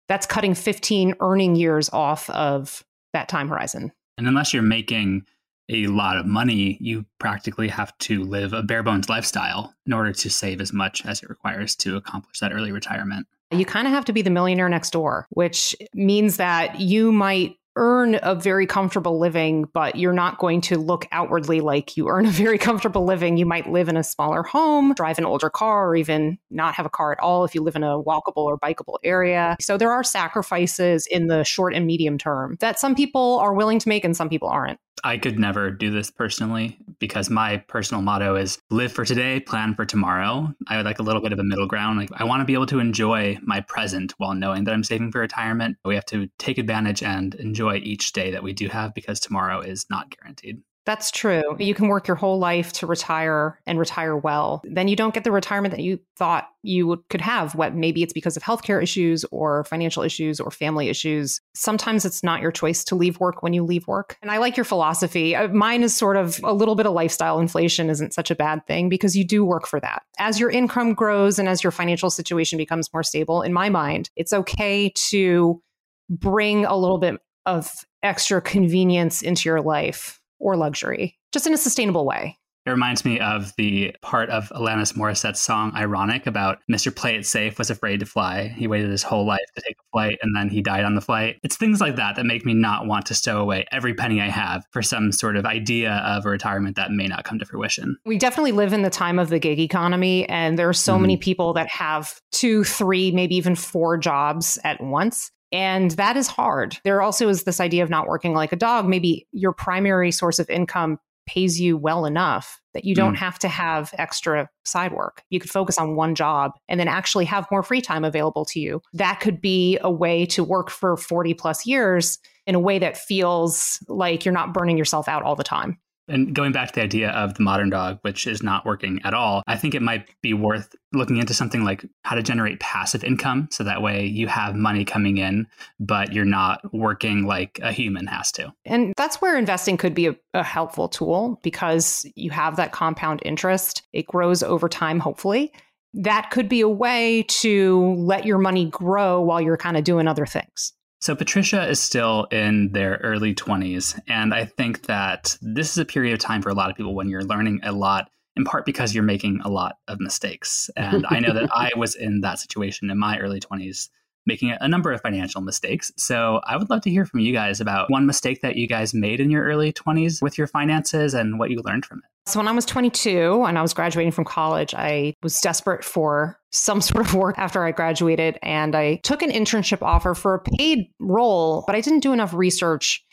that's 0.07 0.25
cutting 0.25 0.53
15 0.53 1.15
earning 1.19 1.55
years 1.55 1.89
off 1.91 2.29
of 2.29 2.83
that 3.13 3.27
time 3.27 3.49
horizon. 3.49 3.91
And 4.17 4.27
unless 4.27 4.53
you're 4.53 4.63
making 4.63 5.25
a 5.69 5.87
lot 5.87 6.17
of 6.17 6.25
money, 6.25 6.77
you 6.79 7.05
practically 7.19 7.67
have 7.67 7.97
to 7.99 8.23
live 8.23 8.53
a 8.53 8.61
bare 8.61 8.83
bones 8.83 9.09
lifestyle 9.09 9.73
in 9.85 9.93
order 9.93 10.13
to 10.13 10.29
save 10.29 10.61
as 10.61 10.71
much 10.71 11.05
as 11.05 11.23
it 11.23 11.29
requires 11.29 11.75
to 11.77 11.95
accomplish 11.95 12.39
that 12.39 12.53
early 12.53 12.71
retirement. 12.71 13.27
You 13.51 13.65
kind 13.65 13.87
of 13.87 13.93
have 13.93 14.05
to 14.05 14.13
be 14.13 14.21
the 14.21 14.29
millionaire 14.29 14.69
next 14.69 14.91
door, 14.91 15.27
which 15.29 15.75
means 15.93 16.37
that 16.37 16.79
you 16.79 17.11
might 17.11 17.57
earn 17.75 18.19
a 18.21 18.35
very 18.35 18.65
comfortable 18.65 19.19
living, 19.19 19.65
but 19.73 19.95
you're 19.95 20.13
not 20.13 20.37
going 20.37 20.61
to 20.61 20.77
look 20.77 21.07
outwardly 21.11 21.61
like 21.61 21.97
you 21.97 22.07
earn 22.07 22.25
a 22.25 22.31
very 22.31 22.57
comfortable 22.57 23.05
living. 23.05 23.37
You 23.37 23.45
might 23.45 23.69
live 23.69 23.89
in 23.89 23.97
a 23.97 24.03
smaller 24.03 24.43
home, 24.43 24.93
drive 24.93 25.17
an 25.17 25.25
older 25.25 25.49
car, 25.49 25.89
or 25.89 25.95
even 25.95 26.37
not 26.49 26.75
have 26.75 26.85
a 26.85 26.89
car 26.89 27.11
at 27.11 27.19
all 27.19 27.43
if 27.43 27.53
you 27.53 27.61
live 27.61 27.75
in 27.75 27.83
a 27.83 28.01
walkable 28.01 28.43
or 28.45 28.57
bikeable 28.57 28.97
area. 29.03 29.57
So 29.59 29.77
there 29.77 29.91
are 29.91 30.03
sacrifices 30.03 31.07
in 31.07 31.27
the 31.27 31.43
short 31.43 31.73
and 31.73 31.85
medium 31.85 32.17
term 32.17 32.57
that 32.59 32.79
some 32.79 32.95
people 32.95 33.39
are 33.39 33.53
willing 33.53 33.79
to 33.79 33.89
make 33.89 34.05
and 34.05 34.15
some 34.15 34.29
people 34.29 34.47
aren't. 34.47 34.79
I 35.03 35.17
could 35.17 35.37
never 35.37 35.69
do 35.71 35.91
this 35.91 36.09
personally 36.09 36.79
because 36.99 37.29
my 37.29 37.57
personal 37.57 38.01
motto 38.01 38.35
is 38.35 38.59
live 38.69 38.91
for 38.91 39.05
today, 39.05 39.39
plan 39.39 39.75
for 39.75 39.85
tomorrow. 39.85 40.53
I 40.67 40.77
would 40.77 40.85
like 40.85 40.99
a 40.99 41.03
little 41.03 41.21
bit 41.21 41.33
of 41.33 41.39
a 41.39 41.43
middle 41.43 41.67
ground. 41.67 41.99
Like 41.99 42.09
I 42.13 42.23
want 42.23 42.41
to 42.41 42.45
be 42.45 42.53
able 42.53 42.65
to 42.67 42.79
enjoy 42.79 43.37
my 43.41 43.61
present 43.61 44.13
while 44.17 44.33
knowing 44.33 44.63
that 44.65 44.73
I'm 44.73 44.83
saving 44.83 45.11
for 45.11 45.19
retirement. 45.21 45.77
We 45.85 45.95
have 45.95 46.05
to 46.07 46.27
take 46.37 46.57
advantage 46.57 47.03
and 47.03 47.35
enjoy 47.35 47.77
each 47.77 48.13
day 48.13 48.31
that 48.31 48.43
we 48.43 48.53
do 48.53 48.67
have 48.67 48.93
because 48.93 49.19
tomorrow 49.19 49.61
is 49.61 49.85
not 49.89 50.15
guaranteed. 50.15 50.61
That's 50.85 51.09
true. 51.09 51.55
You 51.57 51.73
can 51.73 51.87
work 51.87 52.07
your 52.07 52.15
whole 52.15 52.37
life 52.37 52.71
to 52.73 52.87
retire 52.87 53.59
and 53.65 53.79
retire 53.79 54.15
well. 54.15 54.61
Then 54.63 54.87
you 54.87 54.95
don't 54.95 55.13
get 55.13 55.23
the 55.23 55.31
retirement 55.31 55.73
that 55.73 55.81
you 55.81 55.99
thought 56.15 56.47
you 56.61 57.03
could 57.09 57.21
have. 57.21 57.55
What 57.55 57.73
maybe 57.73 58.03
it's 58.03 58.13
because 58.13 58.37
of 58.37 58.43
healthcare 58.43 58.81
issues 58.81 59.25
or 59.31 59.63
financial 59.63 60.03
issues 60.03 60.39
or 60.39 60.51
family 60.51 60.89
issues. 60.89 61.41
Sometimes 61.55 62.05
it's 62.05 62.23
not 62.23 62.41
your 62.41 62.51
choice 62.51 62.83
to 62.85 62.95
leave 62.95 63.19
work 63.19 63.41
when 63.41 63.53
you 63.53 63.63
leave 63.63 63.87
work. 63.87 64.17
And 64.21 64.29
I 64.29 64.37
like 64.37 64.55
your 64.55 64.63
philosophy. 64.63 65.35
Uh, 65.35 65.47
mine 65.47 65.81
is 65.81 65.95
sort 65.95 66.17
of 66.17 66.39
a 66.43 66.53
little 66.53 66.75
bit 66.75 66.85
of 66.85 66.93
lifestyle 66.93 67.39
inflation 67.39 67.89
isn't 67.89 68.13
such 68.13 68.29
a 68.29 68.35
bad 68.35 68.65
thing 68.67 68.87
because 68.87 69.17
you 69.17 69.25
do 69.25 69.43
work 69.43 69.65
for 69.65 69.79
that. 69.79 70.03
As 70.19 70.39
your 70.39 70.51
income 70.51 70.93
grows 70.93 71.39
and 71.39 71.49
as 71.49 71.63
your 71.63 71.71
financial 71.71 72.11
situation 72.11 72.57
becomes 72.57 72.93
more 72.93 73.03
stable, 73.03 73.41
in 73.41 73.53
my 73.53 73.69
mind, 73.69 74.11
it's 74.15 74.33
okay 74.33 74.91
to 74.95 75.61
bring 76.09 76.65
a 76.65 76.77
little 76.77 76.99
bit 76.99 77.19
of 77.47 77.71
extra 78.03 78.39
convenience 78.39 79.23
into 79.23 79.49
your 79.49 79.61
life 79.61 80.21
or 80.39 80.55
luxury, 80.57 81.17
just 81.31 81.47
in 81.47 81.53
a 81.53 81.57
sustainable 81.57 82.05
way. 82.05 82.37
It 82.65 82.71
reminds 82.71 83.05
me 83.05 83.19
of 83.19 83.53
the 83.57 83.95
part 84.01 84.31
of 84.31 84.49
Alanis 84.49 84.97
Morissette's 84.97 85.39
song 85.39 85.71
Ironic 85.75 86.25
about 86.25 86.59
Mr. 86.71 86.93
Play 86.93 87.15
It 87.15 87.27
Safe 87.27 87.59
was 87.59 87.69
afraid 87.69 87.99
to 87.99 88.07
fly. 88.07 88.47
He 88.57 88.65
waited 88.65 88.89
his 88.89 89.03
whole 89.03 89.23
life 89.23 89.45
to 89.55 89.61
take 89.61 89.75
a 89.75 89.85
flight 89.91 90.17
and 90.23 90.35
then 90.35 90.49
he 90.49 90.63
died 90.63 90.83
on 90.83 90.95
the 90.95 91.01
flight. 91.01 91.37
It's 91.43 91.57
things 91.57 91.79
like 91.79 91.95
that 91.97 92.15
that 92.15 92.25
make 92.25 92.43
me 92.43 92.55
not 92.55 92.87
want 92.87 93.05
to 93.05 93.13
stow 93.13 93.39
away 93.39 93.65
every 93.71 93.93
penny 93.93 94.19
I 94.19 94.29
have 94.29 94.65
for 94.71 94.81
some 94.81 95.11
sort 95.11 95.37
of 95.37 95.45
idea 95.45 95.93
of 96.07 96.25
a 96.25 96.29
retirement 96.29 96.75
that 96.77 96.91
may 96.91 97.05
not 97.05 97.23
come 97.23 97.37
to 97.37 97.45
fruition. 97.45 97.97
We 98.03 98.17
definitely 98.17 98.53
live 98.53 98.73
in 98.73 98.81
the 98.81 98.89
time 98.89 99.19
of 99.19 99.29
the 99.29 99.37
gig 99.37 99.59
economy, 99.59 100.27
and 100.27 100.57
there 100.57 100.67
are 100.67 100.73
so 100.73 100.93
mm-hmm. 100.93 101.01
many 101.03 101.17
people 101.17 101.53
that 101.53 101.67
have 101.67 102.19
two, 102.31 102.63
three, 102.63 103.11
maybe 103.11 103.35
even 103.35 103.55
four 103.55 103.95
jobs 103.97 104.57
at 104.63 104.81
once. 104.81 105.31
And 105.51 105.91
that 105.91 106.17
is 106.17 106.27
hard. 106.27 106.77
There 106.83 107.01
also 107.01 107.29
is 107.29 107.43
this 107.43 107.59
idea 107.59 107.83
of 107.83 107.89
not 107.89 108.07
working 108.07 108.33
like 108.33 108.51
a 108.51 108.57
dog. 108.57 108.87
Maybe 108.87 109.27
your 109.31 109.53
primary 109.53 110.11
source 110.11 110.39
of 110.39 110.49
income 110.49 110.99
pays 111.25 111.59
you 111.59 111.77
well 111.77 112.05
enough 112.05 112.61
that 112.73 112.85
you 112.85 112.93
don't 112.93 113.15
mm. 113.15 113.19
have 113.19 113.39
to 113.39 113.47
have 113.47 113.93
extra 113.97 114.49
side 114.63 114.93
work. 114.93 115.23
You 115.29 115.39
could 115.39 115.49
focus 115.49 115.77
on 115.77 115.95
one 115.95 116.13
job 116.13 116.51
and 116.67 116.79
then 116.79 116.87
actually 116.87 117.25
have 117.25 117.47
more 117.49 117.63
free 117.63 117.81
time 117.81 118.03
available 118.03 118.45
to 118.45 118.59
you. 118.59 118.81
That 118.93 119.19
could 119.19 119.41
be 119.41 119.79
a 119.81 119.89
way 119.89 120.25
to 120.27 120.43
work 120.43 120.69
for 120.69 120.97
40 120.97 121.33
plus 121.33 121.65
years 121.65 122.19
in 122.45 122.53
a 122.53 122.59
way 122.59 122.77
that 122.79 122.97
feels 122.97 123.83
like 123.87 124.23
you're 124.23 124.33
not 124.33 124.53
burning 124.53 124.77
yourself 124.77 125.07
out 125.07 125.23
all 125.23 125.35
the 125.35 125.43
time. 125.43 125.79
And 126.07 126.35
going 126.35 126.51
back 126.51 126.69
to 126.69 126.75
the 126.75 126.83
idea 126.83 127.09
of 127.09 127.33
the 127.33 127.43
modern 127.43 127.69
dog, 127.69 127.99
which 128.01 128.27
is 128.27 128.43
not 128.43 128.65
working 128.65 129.01
at 129.03 129.13
all, 129.13 129.41
I 129.47 129.57
think 129.57 129.73
it 129.73 129.81
might 129.81 130.07
be 130.21 130.33
worth 130.33 130.75
looking 130.93 131.17
into 131.17 131.33
something 131.33 131.63
like 131.63 131.85
how 132.03 132.15
to 132.15 132.23
generate 132.23 132.59
passive 132.59 133.03
income. 133.03 133.47
So 133.51 133.63
that 133.63 133.81
way 133.81 134.05
you 134.05 134.27
have 134.27 134.55
money 134.55 134.85
coming 134.85 135.17
in, 135.17 135.47
but 135.79 136.13
you're 136.13 136.25
not 136.25 136.61
working 136.73 137.25
like 137.25 137.59
a 137.61 137.71
human 137.71 138.07
has 138.07 138.31
to. 138.33 138.53
And 138.65 138.93
that's 138.97 139.21
where 139.21 139.37
investing 139.37 139.77
could 139.77 139.93
be 139.93 140.07
a, 140.07 140.15
a 140.33 140.43
helpful 140.43 140.87
tool 140.87 141.39
because 141.43 142.05
you 142.15 142.31
have 142.31 142.55
that 142.57 142.71
compound 142.71 143.21
interest. 143.25 143.83
It 143.93 144.07
grows 144.07 144.43
over 144.43 144.69
time, 144.69 144.99
hopefully. 144.99 145.53
That 145.93 146.29
could 146.29 146.49
be 146.49 146.61
a 146.61 146.69
way 146.69 147.23
to 147.29 147.95
let 147.97 148.25
your 148.25 148.37
money 148.37 148.69
grow 148.69 149.21
while 149.21 149.39
you're 149.39 149.57
kind 149.57 149.77
of 149.77 149.85
doing 149.85 150.07
other 150.07 150.25
things. 150.25 150.73
So, 150.99 151.15
Patricia 151.15 151.67
is 151.67 151.81
still 151.81 152.25
in 152.31 152.71
their 152.71 152.99
early 153.03 153.35
20s. 153.35 153.99
And 154.07 154.33
I 154.33 154.45
think 154.45 154.83
that 154.83 155.37
this 155.41 155.71
is 155.71 155.77
a 155.77 155.85
period 155.85 156.13
of 156.13 156.19
time 156.19 156.41
for 156.41 156.49
a 156.49 156.53
lot 156.53 156.69
of 156.69 156.75
people 156.75 156.95
when 156.95 157.09
you're 157.09 157.23
learning 157.23 157.59
a 157.63 157.71
lot, 157.71 158.09
in 158.35 158.43
part 158.43 158.65
because 158.65 158.95
you're 158.95 159.03
making 159.03 159.41
a 159.43 159.49
lot 159.49 159.77
of 159.87 159.99
mistakes. 159.99 160.69
And 160.75 161.05
I 161.09 161.19
know 161.19 161.33
that 161.33 161.49
I 161.55 161.71
was 161.75 161.95
in 161.95 162.21
that 162.21 162.39
situation 162.39 162.89
in 162.89 162.97
my 162.97 163.19
early 163.19 163.39
20s 163.39 163.89
making 164.25 164.55
a 164.59 164.67
number 164.67 164.91
of 164.91 165.01
financial 165.01 165.41
mistakes. 165.41 165.91
So 165.97 166.41
I 166.45 166.57
would 166.57 166.69
love 166.69 166.81
to 166.81 166.89
hear 166.89 167.05
from 167.05 167.19
you 167.19 167.33
guys 167.33 167.61
about 167.61 167.89
one 167.89 168.05
mistake 168.05 168.41
that 168.41 168.55
you 168.55 168.67
guys 168.67 168.93
made 168.93 169.19
in 169.19 169.29
your 169.29 169.43
early 169.43 169.71
20s 169.71 170.21
with 170.21 170.37
your 170.37 170.47
finances 170.47 171.13
and 171.13 171.39
what 171.39 171.51
you 171.51 171.61
learned 171.63 171.85
from 171.85 171.99
it. 171.99 172.05
So 172.27 172.39
when 172.39 172.47
I 172.47 172.51
was 172.53 172.65
22 172.65 173.43
and 173.45 173.57
I 173.57 173.61
was 173.61 173.73
graduating 173.73 174.11
from 174.11 174.25
college, 174.25 174.73
I 174.73 175.13
was 175.21 175.39
desperate 175.41 175.83
for 175.83 176.39
some 176.51 176.81
sort 176.81 177.05
of 177.05 177.13
work 177.13 177.37
after 177.37 177.63
I 177.63 177.71
graduated 177.71 178.39
and 178.41 178.75
I 178.75 178.95
took 179.03 179.21
an 179.21 179.31
internship 179.31 179.81
offer 179.81 180.13
for 180.15 180.35
a 180.35 180.39
paid 180.39 180.87
role, 180.99 181.63
but 181.67 181.75
I 181.75 181.81
didn't 181.81 181.99
do 181.99 182.13
enough 182.13 182.33
research 182.33 183.05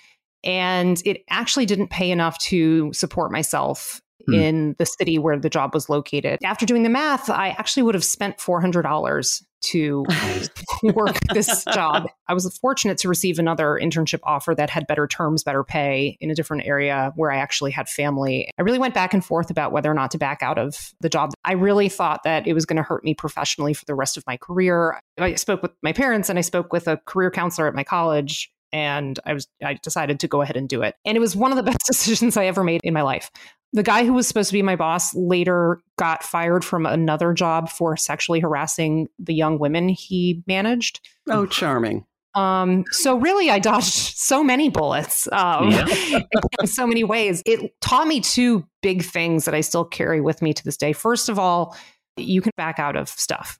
and 0.44 1.00
it 1.04 1.22
actually 1.30 1.66
didn't 1.66 1.90
pay 1.90 2.10
enough 2.10 2.38
to 2.38 2.92
support 2.92 3.30
myself 3.30 4.00
hmm. 4.26 4.34
in 4.34 4.74
the 4.78 4.86
city 4.86 5.18
where 5.18 5.38
the 5.38 5.50
job 5.50 5.74
was 5.74 5.88
located. 5.88 6.38
After 6.44 6.66
doing 6.66 6.82
the 6.82 6.88
math, 6.88 7.30
I 7.30 7.50
actually 7.50 7.84
would 7.84 7.94
have 7.94 8.04
spent 8.04 8.38
$400 8.38 9.42
to 9.62 10.04
work 10.94 11.18
this 11.32 11.64
job. 11.72 12.08
I 12.28 12.34
was 12.34 12.58
fortunate 12.58 12.98
to 12.98 13.08
receive 13.08 13.38
another 13.38 13.78
internship 13.80 14.20
offer 14.24 14.54
that 14.54 14.70
had 14.70 14.86
better 14.86 15.06
terms, 15.06 15.44
better 15.44 15.64
pay 15.64 16.16
in 16.20 16.30
a 16.30 16.34
different 16.34 16.66
area 16.66 17.12
where 17.16 17.30
I 17.30 17.36
actually 17.36 17.70
had 17.70 17.88
family. 17.88 18.50
I 18.58 18.62
really 18.62 18.78
went 18.78 18.94
back 18.94 19.14
and 19.14 19.24
forth 19.24 19.50
about 19.50 19.72
whether 19.72 19.90
or 19.90 19.94
not 19.94 20.10
to 20.12 20.18
back 20.18 20.42
out 20.42 20.58
of 20.58 20.92
the 21.00 21.08
job. 21.08 21.30
I 21.44 21.52
really 21.52 21.88
thought 21.88 22.22
that 22.24 22.46
it 22.46 22.54
was 22.54 22.66
going 22.66 22.76
to 22.76 22.82
hurt 22.82 23.04
me 23.04 23.14
professionally 23.14 23.74
for 23.74 23.84
the 23.84 23.94
rest 23.94 24.16
of 24.16 24.24
my 24.26 24.36
career. 24.36 24.98
I 25.18 25.34
spoke 25.34 25.62
with 25.62 25.72
my 25.82 25.92
parents 25.92 26.28
and 26.28 26.38
I 26.38 26.42
spoke 26.42 26.72
with 26.72 26.88
a 26.88 26.98
career 27.06 27.30
counselor 27.30 27.68
at 27.68 27.74
my 27.74 27.84
college 27.84 28.50
and 28.72 29.20
I 29.26 29.34
was 29.34 29.46
I 29.62 29.74
decided 29.74 30.20
to 30.20 30.28
go 30.28 30.40
ahead 30.40 30.56
and 30.56 30.68
do 30.68 30.82
it. 30.82 30.94
And 31.04 31.16
it 31.16 31.20
was 31.20 31.36
one 31.36 31.52
of 31.52 31.56
the 31.56 31.62
best 31.70 31.86
decisions 31.86 32.36
I 32.36 32.46
ever 32.46 32.64
made 32.64 32.80
in 32.82 32.94
my 32.94 33.02
life. 33.02 33.30
The 33.72 33.82
guy 33.82 34.04
who 34.04 34.12
was 34.12 34.28
supposed 34.28 34.50
to 34.50 34.54
be 34.54 34.62
my 34.62 34.76
boss 34.76 35.14
later 35.14 35.80
got 35.96 36.22
fired 36.22 36.64
from 36.64 36.84
another 36.84 37.32
job 37.32 37.70
for 37.70 37.96
sexually 37.96 38.40
harassing 38.40 39.08
the 39.18 39.34
young 39.34 39.58
women 39.58 39.88
he 39.88 40.42
managed. 40.46 41.00
Oh, 41.28 41.46
charming. 41.46 42.04
Um, 42.34 42.84
so 42.90 43.16
really, 43.16 43.50
I 43.50 43.58
dodged 43.58 43.92
so 43.92 44.42
many 44.42 44.68
bullets 44.68 45.28
um, 45.32 45.70
yeah. 45.70 46.20
in 46.60 46.66
so 46.66 46.86
many 46.86 47.04
ways. 47.04 47.42
It 47.44 47.78
taught 47.80 48.06
me 48.06 48.20
two 48.20 48.66
big 48.82 49.04
things 49.04 49.44
that 49.44 49.54
I 49.54 49.60
still 49.60 49.84
carry 49.84 50.20
with 50.20 50.42
me 50.42 50.52
to 50.52 50.64
this 50.64 50.76
day. 50.76 50.92
First 50.92 51.28
of 51.28 51.38
all, 51.38 51.76
you 52.16 52.40
can 52.40 52.52
back 52.56 52.78
out 52.78 52.96
of 52.96 53.08
stuff, 53.08 53.58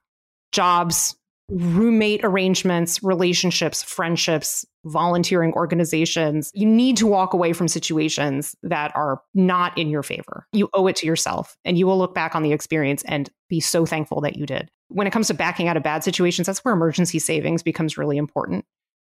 jobs, 0.53 1.17
roommate 1.49 2.21
arrangements, 2.25 3.03
relationships, 3.03 3.83
friendships, 3.83 4.65
volunteering 4.85 5.53
organizations. 5.53 6.51
You 6.55 6.67
need 6.67 6.97
to 6.97 7.07
walk 7.07 7.35
away 7.35 7.53
from 7.53 7.69
situations 7.69 8.57
that 8.63 8.93
are 8.95 9.21
not 9.35 9.77
in 9.77 9.91
your 9.91 10.03
favor. 10.03 10.47
You 10.53 10.69
owe 10.73 10.87
it 10.87 10.97
to 10.97 11.07
yourself, 11.07 11.57
and 11.65 11.77
you 11.77 11.87
will 11.87 11.99
look 11.99 12.15
back 12.15 12.35
on 12.35 12.43
the 12.43 12.53
experience 12.53 13.03
and 13.07 13.31
be 13.49 13.61
so 13.61 13.85
thankful 13.85 14.21
that 14.23 14.37
you 14.37 14.47
did 14.47 14.71
when 14.93 15.07
it 15.07 15.13
comes 15.13 15.29
to 15.29 15.35
backing 15.35 15.69
out 15.69 15.77
of 15.77 15.83
bad 15.83 16.05
situations, 16.05 16.47
that's 16.47 16.65
where 16.65 16.75
emergency 16.75 17.19
savings 17.19 17.63
becomes 17.63 17.99
really 17.99 18.17
important. 18.17 18.65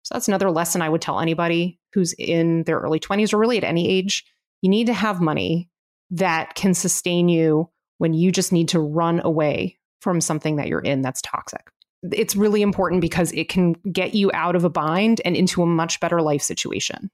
So 0.03 0.15
that's 0.15 0.27
another 0.27 0.51
lesson 0.51 0.81
I 0.81 0.89
would 0.89 1.01
tell 1.01 1.19
anybody 1.19 1.79
who's 1.93 2.13
in 2.13 2.63
their 2.63 2.79
early 2.79 2.99
20s 2.99 3.33
or 3.33 3.37
really 3.37 3.57
at 3.57 3.63
any 3.63 3.89
age. 3.89 4.25
You 4.61 4.69
need 4.69 4.87
to 4.87 4.93
have 4.93 5.21
money 5.21 5.69
that 6.11 6.55
can 6.55 6.73
sustain 6.73 7.29
you 7.29 7.69
when 7.97 8.13
you 8.13 8.31
just 8.31 8.51
need 8.51 8.69
to 8.69 8.79
run 8.79 9.21
away 9.23 9.77
from 10.01 10.21
something 10.21 10.55
that 10.55 10.67
you're 10.67 10.79
in 10.79 11.01
that's 11.01 11.21
toxic. 11.21 11.69
It's 12.11 12.35
really 12.35 12.61
important 12.61 13.01
because 13.01 13.31
it 13.33 13.49
can 13.49 13.73
get 13.91 14.13
you 14.15 14.31
out 14.33 14.55
of 14.55 14.63
a 14.63 14.69
bind 14.69 15.21
and 15.23 15.35
into 15.35 15.61
a 15.61 15.67
much 15.67 15.99
better 15.99 16.21
life 16.21 16.41
situation. 16.41 17.11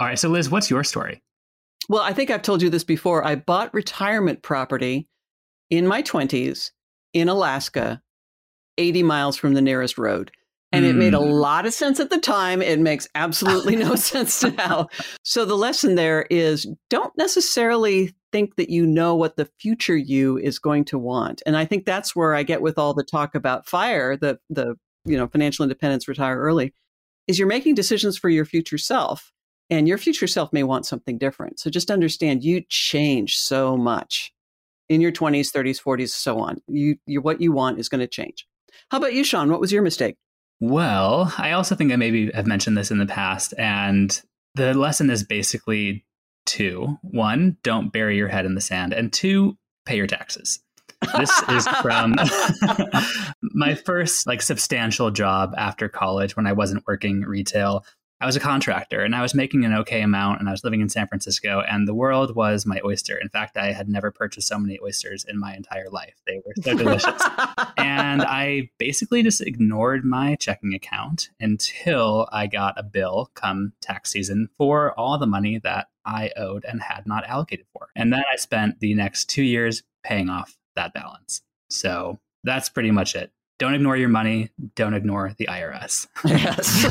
All 0.00 0.08
right. 0.08 0.18
So, 0.18 0.28
Liz, 0.28 0.50
what's 0.50 0.70
your 0.70 0.82
story? 0.84 1.22
Well, 1.88 2.02
I 2.02 2.12
think 2.12 2.30
I've 2.30 2.42
told 2.42 2.62
you 2.62 2.70
this 2.70 2.84
before. 2.84 3.24
I 3.24 3.36
bought 3.36 3.72
retirement 3.74 4.42
property 4.42 5.08
in 5.70 5.86
my 5.86 6.02
20s 6.02 6.70
in 7.12 7.28
Alaska 7.28 8.02
80 8.78 9.02
miles 9.02 9.36
from 9.36 9.54
the 9.54 9.62
nearest 9.62 9.98
road. 9.98 10.30
And 10.72 10.84
mm. 10.84 10.90
it 10.90 10.94
made 10.94 11.14
a 11.14 11.20
hmm. 11.20 11.30
lot 11.30 11.66
of 11.66 11.72
sense 11.72 12.00
at 12.00 12.10
the 12.10 12.18
time. 12.18 12.60
It 12.60 12.80
makes 12.80 13.06
absolutely 13.14 13.76
no 13.76 13.94
sense 13.94 14.42
now. 14.42 14.88
So 15.22 15.44
the 15.44 15.54
lesson 15.54 15.94
there 15.94 16.26
is 16.30 16.66
don't 16.90 17.16
necessarily 17.16 18.12
think 18.34 18.56
that 18.56 18.68
you 18.68 18.84
know 18.84 19.14
what 19.14 19.36
the 19.36 19.48
future 19.60 19.96
you 19.96 20.36
is 20.38 20.58
going 20.58 20.84
to 20.86 20.98
want. 20.98 21.40
And 21.46 21.56
I 21.56 21.64
think 21.64 21.86
that's 21.86 22.16
where 22.16 22.34
I 22.34 22.42
get 22.42 22.62
with 22.62 22.78
all 22.78 22.92
the 22.92 23.04
talk 23.04 23.36
about 23.36 23.64
fire, 23.64 24.16
the 24.16 24.40
the 24.50 24.74
you 25.04 25.16
know, 25.16 25.28
financial 25.28 25.62
independence, 25.62 26.08
retire 26.08 26.36
early, 26.36 26.74
is 27.28 27.38
you're 27.38 27.46
making 27.46 27.76
decisions 27.76 28.18
for 28.18 28.28
your 28.28 28.44
future 28.44 28.78
self. 28.78 29.30
And 29.70 29.86
your 29.86 29.98
future 29.98 30.26
self 30.26 30.52
may 30.52 30.64
want 30.64 30.84
something 30.84 31.16
different. 31.16 31.60
So 31.60 31.70
just 31.70 31.92
understand 31.92 32.42
you 32.42 32.62
change 32.68 33.38
so 33.38 33.76
much 33.76 34.32
in 34.88 35.00
your 35.00 35.12
20s, 35.12 35.52
30s, 35.52 35.80
40s, 35.80 36.10
so 36.10 36.40
on. 36.40 36.60
You, 36.66 36.96
you 37.06 37.20
what 37.20 37.40
you 37.40 37.52
want 37.52 37.78
is 37.78 37.88
going 37.88 38.00
to 38.00 38.08
change. 38.08 38.48
How 38.90 38.98
about 38.98 39.14
you, 39.14 39.22
Sean? 39.22 39.48
What 39.48 39.60
was 39.60 39.70
your 39.70 39.82
mistake? 39.82 40.16
Well, 40.60 41.32
I 41.38 41.52
also 41.52 41.76
think 41.76 41.92
I 41.92 41.96
maybe 41.96 42.32
have 42.32 42.46
mentioned 42.46 42.76
this 42.76 42.90
in 42.90 42.98
the 42.98 43.06
past, 43.06 43.54
and 43.56 44.20
the 44.54 44.74
lesson 44.74 45.08
is 45.08 45.22
basically 45.24 46.04
two: 46.46 46.98
one, 47.02 47.56
don't 47.62 47.92
bury 47.92 48.16
your 48.16 48.28
head 48.28 48.46
in 48.46 48.54
the 48.54 48.60
sand, 48.60 48.92
and 48.92 49.12
two, 49.12 49.56
pay 49.86 49.96
your 49.96 50.06
taxes. 50.06 50.60
This 51.16 51.30
is 51.48 51.68
from 51.82 52.16
my 53.42 53.74
first 53.74 54.26
like 54.26 54.42
substantial 54.42 55.10
job 55.10 55.54
after 55.56 55.88
college 55.88 56.36
when 56.36 56.46
I 56.46 56.52
wasn't 56.52 56.84
working 56.86 57.22
retail. 57.22 57.84
I 58.20 58.26
was 58.26 58.36
a 58.36 58.40
contractor 58.40 59.02
and 59.02 59.14
I 59.14 59.22
was 59.22 59.34
making 59.34 59.64
an 59.64 59.74
okay 59.74 60.00
amount 60.00 60.40
and 60.40 60.48
I 60.48 60.52
was 60.52 60.64
living 60.64 60.80
in 60.80 60.88
San 60.88 61.06
Francisco 61.08 61.60
and 61.68 61.86
the 61.86 61.94
world 61.94 62.34
was 62.34 62.64
my 62.64 62.80
oyster. 62.84 63.16
In 63.18 63.28
fact, 63.28 63.56
I 63.56 63.72
had 63.72 63.88
never 63.88 64.10
purchased 64.10 64.48
so 64.48 64.58
many 64.58 64.78
oysters 64.82 65.24
in 65.24 65.38
my 65.38 65.54
entire 65.54 65.90
life. 65.90 66.14
They 66.26 66.40
were 66.44 66.54
so 66.62 66.76
delicious. 66.76 67.22
and 67.76 68.22
I 68.22 68.70
basically 68.78 69.22
just 69.22 69.40
ignored 69.40 70.04
my 70.04 70.36
checking 70.36 70.74
account 70.74 71.30
until 71.40 72.28
I 72.32 72.46
got 72.46 72.78
a 72.78 72.82
bill 72.82 73.30
come 73.34 73.72
tax 73.80 74.10
season 74.10 74.48
for 74.56 74.98
all 74.98 75.18
the 75.18 75.26
money 75.26 75.58
that 75.64 75.88
I 76.04 76.30
owed 76.36 76.64
and 76.64 76.80
had 76.80 77.06
not 77.06 77.24
allocated 77.26 77.66
for. 77.72 77.88
And 77.96 78.12
then 78.12 78.22
I 78.32 78.36
spent 78.36 78.80
the 78.80 78.94
next 78.94 79.28
two 79.28 79.42
years 79.42 79.82
paying 80.04 80.30
off 80.30 80.56
that 80.76 80.94
balance. 80.94 81.42
So 81.68 82.20
that's 82.44 82.68
pretty 82.68 82.90
much 82.90 83.14
it. 83.16 83.32
Don't 83.58 83.74
ignore 83.74 83.96
your 83.96 84.08
money. 84.08 84.50
Don't 84.74 84.94
ignore 84.94 85.32
the 85.38 85.46
IRS. 85.46 86.08
Yes. 86.24 86.84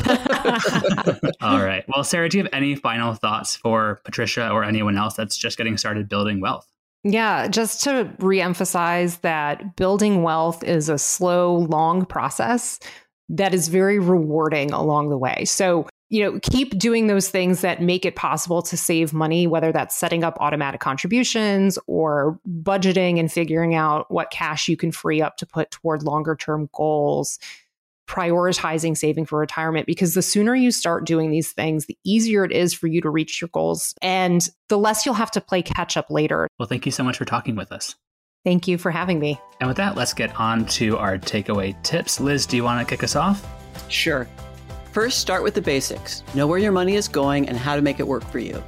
All 1.42 1.62
right. 1.62 1.84
Well, 1.88 2.04
Sarah, 2.04 2.28
do 2.28 2.38
you 2.38 2.44
have 2.44 2.52
any 2.54 2.74
final 2.74 3.14
thoughts 3.14 3.54
for 3.54 4.00
Patricia 4.04 4.48
or 4.50 4.64
anyone 4.64 4.96
else 4.96 5.14
that's 5.14 5.36
just 5.36 5.58
getting 5.58 5.76
started 5.76 6.08
building 6.08 6.40
wealth? 6.40 6.66
Yeah, 7.02 7.48
just 7.48 7.82
to 7.84 8.10
reemphasize 8.18 9.20
that 9.20 9.76
building 9.76 10.22
wealth 10.22 10.64
is 10.64 10.88
a 10.88 10.96
slow, 10.96 11.54
long 11.54 12.06
process 12.06 12.80
that 13.28 13.52
is 13.54 13.68
very 13.68 13.98
rewarding 13.98 14.72
along 14.72 15.10
the 15.10 15.18
way. 15.18 15.44
So 15.44 15.86
you 16.10 16.22
know, 16.22 16.38
keep 16.40 16.78
doing 16.78 17.06
those 17.06 17.28
things 17.28 17.62
that 17.62 17.82
make 17.82 18.04
it 18.04 18.14
possible 18.14 18.62
to 18.62 18.76
save 18.76 19.12
money, 19.12 19.46
whether 19.46 19.72
that's 19.72 19.96
setting 19.96 20.22
up 20.22 20.36
automatic 20.40 20.80
contributions 20.80 21.78
or 21.86 22.38
budgeting 22.62 23.18
and 23.18 23.32
figuring 23.32 23.74
out 23.74 24.10
what 24.10 24.30
cash 24.30 24.68
you 24.68 24.76
can 24.76 24.92
free 24.92 25.22
up 25.22 25.36
to 25.38 25.46
put 25.46 25.70
toward 25.70 26.02
longer 26.02 26.36
term 26.36 26.68
goals, 26.72 27.38
prioritizing 28.06 28.96
saving 28.96 29.24
for 29.24 29.38
retirement. 29.38 29.86
Because 29.86 30.14
the 30.14 30.22
sooner 30.22 30.54
you 30.54 30.70
start 30.70 31.06
doing 31.06 31.30
these 31.30 31.52
things, 31.52 31.86
the 31.86 31.98
easier 32.04 32.44
it 32.44 32.52
is 32.52 32.74
for 32.74 32.86
you 32.86 33.00
to 33.00 33.10
reach 33.10 33.40
your 33.40 33.48
goals 33.48 33.94
and 34.02 34.48
the 34.68 34.78
less 34.78 35.06
you'll 35.06 35.14
have 35.14 35.30
to 35.32 35.40
play 35.40 35.62
catch 35.62 35.96
up 35.96 36.10
later. 36.10 36.48
Well, 36.58 36.68
thank 36.68 36.86
you 36.86 36.92
so 36.92 37.02
much 37.02 37.16
for 37.16 37.24
talking 37.24 37.56
with 37.56 37.72
us. 37.72 37.96
Thank 38.44 38.68
you 38.68 38.76
for 38.76 38.90
having 38.90 39.18
me. 39.18 39.40
And 39.58 39.68
with 39.68 39.78
that, 39.78 39.96
let's 39.96 40.12
get 40.12 40.38
on 40.38 40.66
to 40.66 40.98
our 40.98 41.16
takeaway 41.16 41.82
tips. 41.82 42.20
Liz, 42.20 42.44
do 42.44 42.56
you 42.56 42.62
want 42.62 42.86
to 42.86 42.94
kick 42.94 43.02
us 43.02 43.16
off? 43.16 43.44
Sure. 43.88 44.28
First, 44.94 45.18
start 45.18 45.42
with 45.42 45.54
the 45.54 45.60
basics. 45.60 46.22
Know 46.36 46.46
where 46.46 46.60
your 46.60 46.70
money 46.70 46.94
is 46.94 47.08
going 47.08 47.48
and 47.48 47.58
how 47.58 47.74
to 47.74 47.82
make 47.82 47.98
it 47.98 48.06
work 48.06 48.22
for 48.30 48.38
you. 48.38 48.62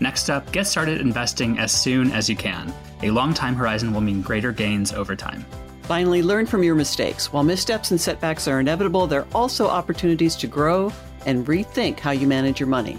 Next 0.00 0.28
up, 0.28 0.50
get 0.50 0.66
started 0.66 1.00
investing 1.00 1.56
as 1.60 1.70
soon 1.70 2.10
as 2.10 2.28
you 2.28 2.34
can. 2.34 2.74
A 3.04 3.12
long 3.12 3.32
time 3.32 3.54
horizon 3.54 3.94
will 3.94 4.00
mean 4.00 4.22
greater 4.22 4.50
gains 4.50 4.92
over 4.92 5.14
time. 5.14 5.46
Finally, 5.82 6.20
learn 6.24 6.46
from 6.46 6.64
your 6.64 6.74
mistakes. 6.74 7.32
While 7.32 7.44
missteps 7.44 7.92
and 7.92 8.00
setbacks 8.00 8.48
are 8.48 8.58
inevitable, 8.58 9.06
there 9.06 9.20
are 9.20 9.28
also 9.36 9.68
opportunities 9.68 10.34
to 10.34 10.48
grow 10.48 10.92
and 11.26 11.46
rethink 11.46 12.00
how 12.00 12.10
you 12.10 12.26
manage 12.26 12.58
your 12.58 12.68
money. 12.68 12.98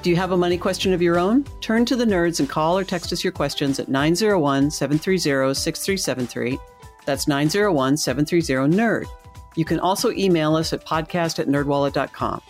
Do 0.00 0.08
you 0.08 0.16
have 0.16 0.32
a 0.32 0.36
money 0.38 0.56
question 0.56 0.94
of 0.94 1.02
your 1.02 1.18
own? 1.18 1.44
Turn 1.60 1.84
to 1.84 1.94
the 1.94 2.06
nerds 2.06 2.40
and 2.40 2.48
call 2.48 2.78
or 2.78 2.84
text 2.84 3.12
us 3.12 3.22
your 3.22 3.34
questions 3.34 3.78
at 3.78 3.88
901 3.88 4.70
730 4.70 5.52
6373. 5.52 6.58
That's 7.04 7.28
901 7.28 7.98
730 7.98 8.74
NERD. 8.74 9.04
You 9.58 9.64
can 9.64 9.80
also 9.80 10.12
email 10.12 10.54
us 10.54 10.72
at 10.72 10.86
podcast 10.86 11.40
at 11.40 11.48
nerdwallet.com. 11.48 12.40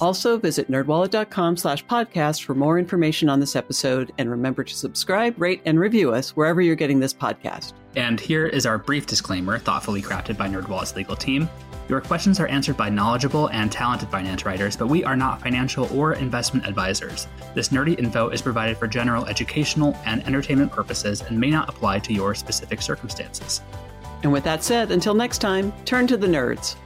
Also, 0.00 0.38
visit 0.38 0.70
nerdwallet.com 0.70 1.58
slash 1.58 1.84
podcast 1.84 2.42
for 2.42 2.54
more 2.54 2.78
information 2.78 3.28
on 3.28 3.38
this 3.38 3.54
episode, 3.54 4.14
and 4.16 4.30
remember 4.30 4.64
to 4.64 4.74
subscribe, 4.74 5.38
rate, 5.38 5.60
and 5.66 5.78
review 5.78 6.10
us 6.10 6.34
wherever 6.34 6.62
you're 6.62 6.74
getting 6.74 7.00
this 7.00 7.12
podcast. 7.12 7.74
And 7.96 8.18
here 8.18 8.46
is 8.46 8.64
our 8.64 8.78
brief 8.78 9.06
disclaimer, 9.06 9.58
thoughtfully 9.58 10.00
crafted 10.00 10.38
by 10.38 10.48
NerdWallet's 10.48 10.96
legal 10.96 11.16
team. 11.16 11.50
Your 11.86 12.00
questions 12.00 12.40
are 12.40 12.46
answered 12.46 12.78
by 12.78 12.88
knowledgeable 12.88 13.48
and 13.48 13.70
talented 13.70 14.08
finance 14.08 14.46
writers, 14.46 14.74
but 14.74 14.86
we 14.86 15.04
are 15.04 15.16
not 15.16 15.42
financial 15.42 15.94
or 15.94 16.14
investment 16.14 16.66
advisors. 16.66 17.28
This 17.54 17.68
nerdy 17.68 17.98
info 17.98 18.30
is 18.30 18.40
provided 18.40 18.78
for 18.78 18.86
general 18.86 19.26
educational 19.26 19.94
and 20.06 20.26
entertainment 20.26 20.72
purposes 20.72 21.20
and 21.20 21.38
may 21.38 21.50
not 21.50 21.68
apply 21.68 21.98
to 21.98 22.14
your 22.14 22.34
specific 22.34 22.80
circumstances. 22.80 23.60
And 24.22 24.32
with 24.32 24.44
that 24.44 24.64
said, 24.64 24.90
until 24.90 25.14
next 25.14 25.38
time, 25.38 25.72
turn 25.84 26.06
to 26.08 26.16
the 26.16 26.26
nerds. 26.26 26.76